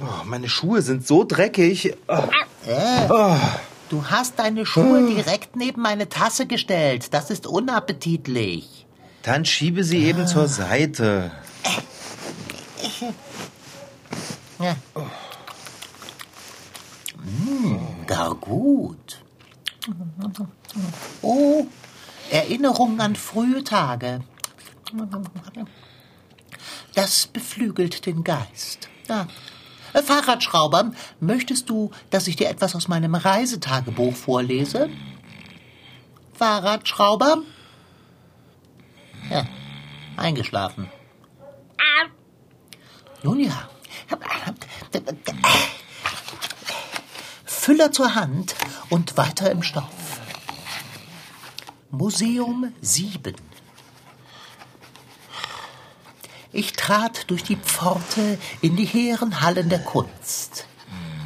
Oh, 0.00 0.24
meine 0.24 0.48
Schuhe 0.48 0.82
sind 0.82 1.06
so 1.06 1.24
dreckig. 1.24 1.96
Oh. 2.08 3.36
Du 3.88 4.04
hast 4.06 4.38
deine 4.38 4.66
Schuhe 4.66 5.06
direkt 5.06 5.56
neben 5.56 5.80
meine 5.80 6.08
Tasse 6.08 6.46
gestellt. 6.46 7.14
Das 7.14 7.30
ist 7.30 7.46
unappetitlich. 7.46 8.86
Dann 9.22 9.44
schiebe 9.44 9.84
sie 9.84 10.04
eben 10.04 10.26
zur 10.26 10.48
Seite. 10.48 11.30
Ja. 14.58 14.76
Mm, 17.22 18.06
gar 18.06 18.34
gut. 18.34 19.22
Oh, 21.22 21.66
Erinnerungen 22.30 23.00
an 23.00 23.16
frühe 23.16 23.62
Tage. 23.62 24.20
Das 26.94 27.26
beflügelt 27.26 28.06
den 28.06 28.24
Geist. 28.24 28.88
Ja. 29.08 29.26
Äh, 29.96 30.02
Fahrradschrauber, 30.02 30.92
möchtest 31.20 31.70
du, 31.70 31.90
dass 32.10 32.26
ich 32.26 32.36
dir 32.36 32.50
etwas 32.50 32.74
aus 32.76 32.86
meinem 32.86 33.14
Reisetagebuch 33.14 34.14
vorlese? 34.14 34.90
Fahrradschrauber? 36.34 37.38
Ja, 39.30 39.46
eingeschlafen. 40.18 40.90
Nun 43.22 43.40
ja. 43.40 43.70
Füller 47.46 47.90
zur 47.90 48.14
Hand 48.14 48.54
und 48.90 49.16
weiter 49.16 49.50
im 49.50 49.62
Stoff. 49.62 50.20
Museum 51.90 52.72
7. 52.82 53.34
Ich 56.52 56.72
trat 56.74 57.28
durch 57.30 57.42
die 57.42 57.56
Pforte 57.56 58.38
in 58.60 58.76
die 58.76 58.84
hehren 58.84 59.40
Hallen 59.40 59.68
der 59.68 59.80
Kunst. 59.80 60.66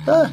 Ah, 0.06 0.26
ja. 0.26 0.30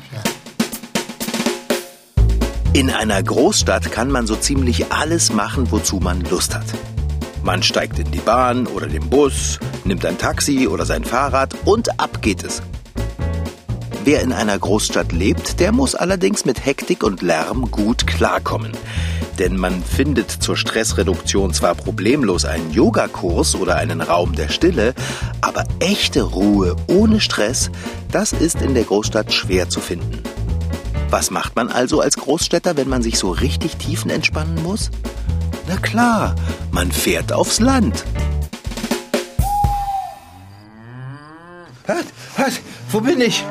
In 2.73 2.89
einer 2.89 3.21
Großstadt 3.21 3.91
kann 3.91 4.09
man 4.09 4.27
so 4.27 4.35
ziemlich 4.35 4.91
alles 4.91 5.33
machen, 5.33 5.71
wozu 5.71 5.97
man 5.97 6.21
Lust 6.21 6.55
hat. 6.55 6.65
Man 7.43 7.63
steigt 7.63 7.99
in 7.99 8.11
die 8.11 8.19
Bahn 8.19 8.67
oder 8.67 8.87
den 8.87 9.09
Bus, 9.09 9.59
nimmt 9.83 10.05
ein 10.05 10.17
Taxi 10.17 10.67
oder 10.67 10.85
sein 10.85 11.03
Fahrrad 11.03 11.53
und 11.65 11.99
ab 11.99 12.21
geht 12.21 12.43
es. 12.43 12.61
Wer 14.03 14.21
in 14.21 14.31
einer 14.31 14.57
Großstadt 14.57 15.11
lebt, 15.11 15.59
der 15.59 15.73
muss 15.73 15.95
allerdings 15.95 16.45
mit 16.45 16.65
Hektik 16.65 17.03
und 17.03 17.21
Lärm 17.21 17.71
gut 17.71 18.07
klarkommen. 18.07 18.71
Denn 19.39 19.55
man 19.55 19.83
findet 19.83 20.31
zur 20.31 20.57
Stressreduktion 20.57 21.53
zwar 21.53 21.75
problemlos 21.75 22.45
einen 22.45 22.71
Yogakurs 22.71 23.55
oder 23.55 23.75
einen 23.75 24.01
Raum 24.01 24.33
der 24.33 24.49
Stille, 24.49 24.95
aber 25.41 25.65
echte 25.79 26.23
Ruhe 26.23 26.75
ohne 26.87 27.21
Stress, 27.21 27.69
das 28.11 28.33
ist 28.33 28.61
in 28.61 28.73
der 28.73 28.83
Großstadt 28.83 29.31
schwer 29.31 29.69
zu 29.69 29.79
finden. 29.79 30.23
Was 31.09 31.31
macht 31.31 31.55
man 31.55 31.69
also 31.69 32.01
als 32.01 32.17
Großstädter, 32.17 32.75
wenn 32.77 32.89
man 32.89 33.01
sich 33.01 33.17
so 33.17 33.31
richtig 33.31 33.77
tiefenentspannen 33.77 34.61
muss? 34.63 34.89
Na 35.67 35.77
klar, 35.77 36.35
man 36.71 36.91
fährt 36.91 37.31
aufs 37.31 37.59
Land. 37.59 38.03
Was? 41.85 42.05
Was? 42.37 42.59
Wo 42.91 43.01
bin 43.01 43.21
ich? 43.21 43.45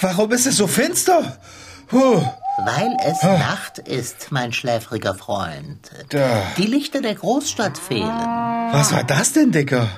Warum 0.00 0.30
ist 0.32 0.46
es 0.46 0.56
so 0.56 0.66
finster? 0.66 1.38
Puh. 1.88 2.22
Weil 2.58 2.96
es 3.04 3.22
Nacht 3.22 3.78
ist, 3.78 4.30
mein 4.30 4.52
schläfriger 4.52 5.14
Freund. 5.14 5.90
Da. 6.10 6.42
Die 6.56 6.66
Lichter 6.66 7.02
der 7.02 7.16
Großstadt 7.16 7.76
fehlen. 7.76 8.08
Was 8.72 8.92
war 8.92 9.02
das 9.02 9.32
denn, 9.32 9.50
Dicker? 9.50 9.88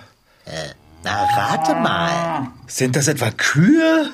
Na, 1.04 1.24
rate 1.36 1.74
mal. 1.74 2.48
Sind 2.66 2.96
das 2.96 3.08
etwa 3.08 3.30
Kühe? 3.30 4.10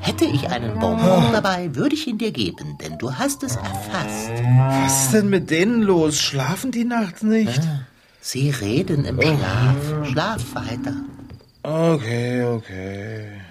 Hätte 0.00 0.24
ich 0.24 0.50
einen 0.50 0.80
Bonbon 0.80 1.32
dabei, 1.32 1.74
würde 1.76 1.94
ich 1.94 2.08
ihn 2.08 2.18
dir 2.18 2.32
geben, 2.32 2.76
denn 2.78 2.98
du 2.98 3.14
hast 3.14 3.44
es 3.44 3.54
erfasst. 3.56 4.32
Was 4.82 5.04
ist 5.04 5.12
denn 5.12 5.28
mit 5.28 5.50
denen 5.50 5.82
los? 5.82 6.18
Schlafen 6.18 6.72
die 6.72 6.84
nachts 6.84 7.22
nicht? 7.22 7.60
Sie 8.20 8.50
reden 8.50 9.04
im 9.04 9.20
Schlaf. 9.20 10.08
Schlaf 10.10 10.42
weiter. 10.54 10.94
Okay, 11.62 12.42
okay. 12.42 13.41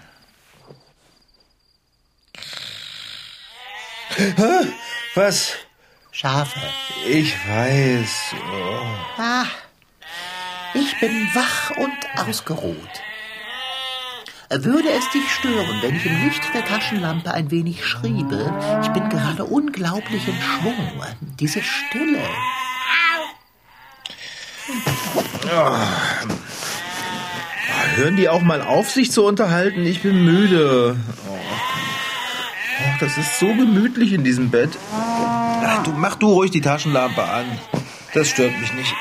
Hä? 4.18 4.68
Was? 5.16 5.54
Schafe. 6.12 6.60
Ich 7.08 7.34
weiß. 7.48 8.36
Oh. 8.36 9.22
Ah, 9.22 9.46
ich 10.74 11.00
bin 11.00 11.28
wach 11.34 11.72
und 11.78 12.28
ausgeruht. 12.28 12.76
Würde 14.50 14.90
es 14.90 15.10
dich 15.12 15.32
stören, 15.32 15.82
wenn 15.82 15.96
ich 15.96 16.06
im 16.06 16.26
Licht 16.26 16.42
der 16.54 16.66
Taschenlampe 16.66 17.34
ein 17.34 17.50
wenig 17.52 17.86
schriebe? 17.86 18.54
Ich 18.84 18.90
bin 18.90 19.08
gerade 19.08 19.46
unglaublich 19.46 20.28
in 20.28 20.36
Schwung. 20.42 21.02
Diese 21.40 21.62
Stille. 21.64 22.20
Hören 27.96 28.18
die 28.18 28.28
auch 28.28 28.42
mal 28.42 28.62
auf, 28.62 28.92
sich 28.92 29.12
zu 29.12 29.26
unterhalten? 29.26 29.86
Ich 29.86 30.02
bin 30.02 30.26
müde. 30.26 30.98
Oh. 31.30 31.38
Oh, 32.82 32.98
das 33.00 33.18
ist 33.18 33.40
so 33.40 33.48
gemütlich 33.48 34.14
in 34.14 34.24
diesem 34.24 34.50
Bett. 34.50 34.72
Ach, 34.92 35.84
du, 35.84 35.92
mach 35.92 36.16
du 36.16 36.28
ruhig 36.34 36.52
die 36.52 36.62
Taschenlampe 36.62 37.24
an. 37.24 37.46
Das 38.14 38.30
stört 38.30 38.60
mich 38.60 38.74
nicht. 38.74 38.94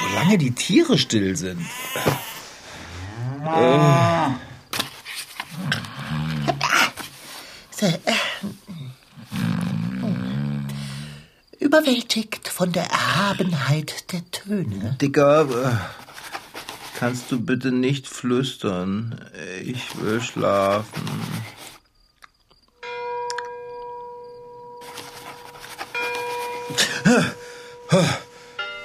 Solange 0.00 0.38
die 0.38 0.52
Tiere 0.52 0.96
still 0.98 1.36
sind. 1.36 1.60
Überwältigt 11.58 12.48
von 12.48 12.72
der 12.72 12.84
Erhabenheit 12.84 14.12
der 14.12 14.28
Töne. 14.30 14.96
Dicker, 15.00 15.42
äh, 15.42 15.76
kannst 16.98 17.30
du 17.30 17.40
bitte 17.40 17.70
nicht 17.72 18.06
flüstern? 18.08 19.20
Ich 19.64 20.00
will 20.00 20.20
schlafen. 20.20 21.02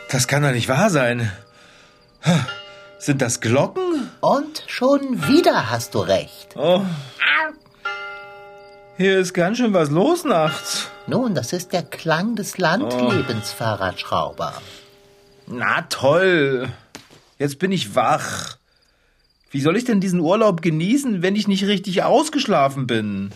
Das 0.09 0.27
kann 0.27 0.43
doch 0.43 0.51
nicht 0.51 0.69
wahr 0.69 0.89
sein. 0.89 1.31
Sind 2.97 3.21
das 3.21 3.39
Glocken? 3.39 4.09
Und 4.21 4.63
schon 4.67 5.27
wieder 5.27 5.69
hast 5.69 5.93
du 5.93 5.99
recht. 5.99 6.55
Oh. 6.55 6.83
Hier 8.97 9.19
ist 9.19 9.33
ganz 9.33 9.57
schön 9.57 9.73
was 9.73 9.89
los 9.89 10.23
nachts. 10.23 10.87
Nun, 11.05 11.35
das 11.35 11.53
ist 11.53 11.73
der 11.73 11.83
Klang 11.83 12.35
des 12.35 12.57
Landlebens, 12.57 13.51
Fahrradschrauber. 13.51 14.53
Na 15.47 15.81
toll. 15.83 16.69
Jetzt 17.37 17.59
bin 17.59 17.71
ich 17.71 17.93
wach. 17.93 18.57
Wie 19.51 19.61
soll 19.61 19.77
ich 19.77 19.85
denn 19.85 20.01
diesen 20.01 20.19
Urlaub 20.19 20.61
genießen, 20.61 21.21
wenn 21.21 21.35
ich 21.35 21.47
nicht 21.47 21.65
richtig 21.65 22.03
ausgeschlafen 22.03 22.87
bin? 22.87 23.31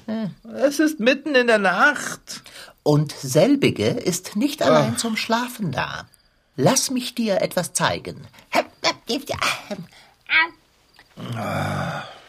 Es 0.55 0.79
ist 0.79 0.99
mitten 0.99 1.35
in 1.35 1.47
der 1.47 1.59
Nacht. 1.59 2.41
Und 2.89 3.11
selbige 3.11 3.85
ist 3.85 4.35
nicht 4.35 4.63
allein 4.63 4.97
zum 4.97 5.15
Schlafen 5.15 5.71
da. 5.71 6.07
Lass 6.55 6.89
mich 6.89 7.13
dir 7.13 7.39
etwas 7.39 7.71
zeigen. 7.73 8.25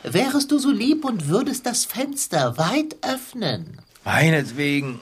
Wärest 0.03 0.51
du 0.53 0.59
so 0.59 0.70
lieb 0.70 1.07
und 1.07 1.29
würdest 1.29 1.64
das 1.64 1.87
Fenster 1.87 2.59
weit 2.59 2.94
öffnen? 3.01 3.81
Meinetwegen. 4.05 5.01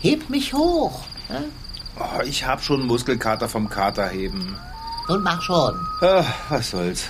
Heb 0.00 0.28
mich 0.28 0.54
hoch. 0.54 1.04
Oh, 2.00 2.22
ich 2.24 2.44
hab 2.44 2.64
schon 2.64 2.84
Muskelkater 2.84 3.48
vom 3.48 3.68
Katerheben. 3.68 4.58
Nun 5.08 5.22
mach 5.22 5.40
schon. 5.40 5.86
Ah, 6.00 6.24
was 6.48 6.70
soll's. 6.70 7.04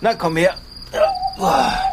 Na, 0.00 0.14
komm 0.14 0.36
her. 0.36 0.56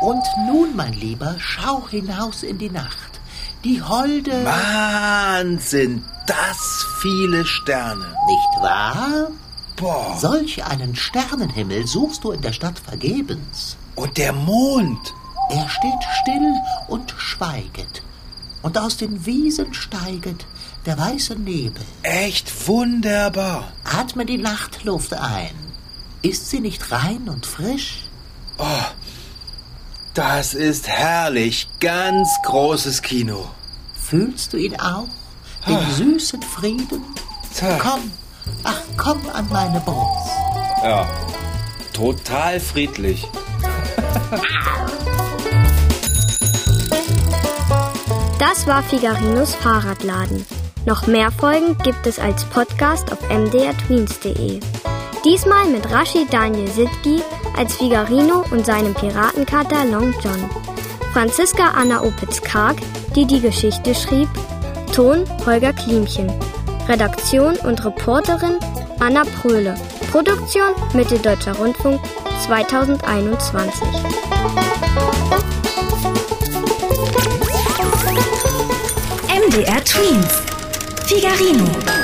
Und 0.01 0.23
nun, 0.47 0.75
mein 0.75 0.93
Lieber, 0.93 1.35
schau 1.37 1.87
hinaus 1.89 2.43
in 2.43 2.57
die 2.57 2.69
Nacht. 2.69 3.19
Die 3.63 3.81
holde... 3.81 4.45
Wahnsinn, 4.45 6.03
das 6.27 6.85
viele 7.01 7.45
Sterne. 7.45 8.15
Nicht 8.27 8.61
wahr? 8.61 9.31
Boah. 9.75 10.17
Solch 10.19 10.63
einen 10.63 10.95
Sternenhimmel 10.95 11.87
suchst 11.87 12.23
du 12.23 12.31
in 12.31 12.41
der 12.41 12.53
Stadt 12.53 12.79
vergebens. 12.79 13.77
Und 13.95 14.17
der 14.17 14.33
Mond. 14.33 15.13
Er 15.49 15.67
steht 15.69 16.03
still 16.21 16.55
und 16.87 17.13
schweiget. 17.17 18.01
Und 18.61 18.77
aus 18.77 18.97
den 18.97 19.25
Wiesen 19.25 19.73
steiget 19.73 20.45
der 20.85 20.97
weiße 20.97 21.35
Nebel. 21.35 21.83
Echt 22.03 22.67
wunderbar. 22.67 23.71
Atme 23.83 24.25
die 24.25 24.37
Nachtluft 24.37 25.13
ein. 25.13 25.55
Ist 26.21 26.49
sie 26.49 26.59
nicht 26.59 26.91
rein 26.91 27.27
und 27.27 27.45
frisch? 27.45 28.09
Oh, 28.57 28.85
das 30.13 30.53
ist 30.53 30.87
herrlich. 30.87 31.67
Ganz 31.79 32.29
großes 32.45 33.01
Kino. 33.01 33.45
Fühlst 33.93 34.53
du 34.53 34.57
ihn 34.57 34.79
auch? 34.79 35.07
Den 35.67 35.77
Ah. 35.77 35.89
süßen 35.95 36.41
Frieden? 36.41 37.03
Tja. 37.55 37.77
Komm, 37.79 38.11
ach 38.63 38.81
komm 38.97 39.21
an 39.33 39.47
meine 39.51 39.79
Brust. 39.79 40.29
Ja, 40.83 41.07
total 41.93 42.59
friedlich. 42.59 43.25
Das 48.39 48.67
war 48.67 48.83
Figarinos 48.83 49.55
Fahrradladen. 49.55 50.45
Noch 50.85 51.07
mehr 51.07 51.31
Folgen 51.31 51.77
gibt 51.79 52.05
es 52.07 52.19
als 52.19 52.43
Podcast 52.45 53.11
auf 53.11 53.19
mdrtweens.de. 53.29 54.59
Diesmal 55.23 55.65
mit 55.67 55.89
Rashid 55.89 56.31
Daniel 56.33 56.67
Sidgi 56.69 57.21
als 57.57 57.75
Figarino 57.75 58.43
und 58.51 58.65
seinem 58.65 58.93
Piratenkater 58.93 59.85
Long 59.85 60.13
John. 60.23 60.49
Franziska 61.13 61.71
Anna 61.75 62.01
Opitz-Karg, 62.01 62.77
die 63.15 63.25
die 63.25 63.39
Geschichte 63.39 63.93
schrieb. 63.93 64.29
Ton 64.93 65.25
Holger 65.45 65.73
Klimchen. 65.73 66.31
Redaktion 66.87 67.55
und 67.57 67.83
Reporterin 67.85 68.57
Anna 68.99 69.23
Pröhle. 69.41 69.75
Produktion 70.11 70.73
Mitteldeutscher 70.93 71.55
Rundfunk 71.57 71.99
2021. 72.45 73.87
MDR 79.27 79.83
Twins. 79.83 80.41
Figarino. 81.05 82.02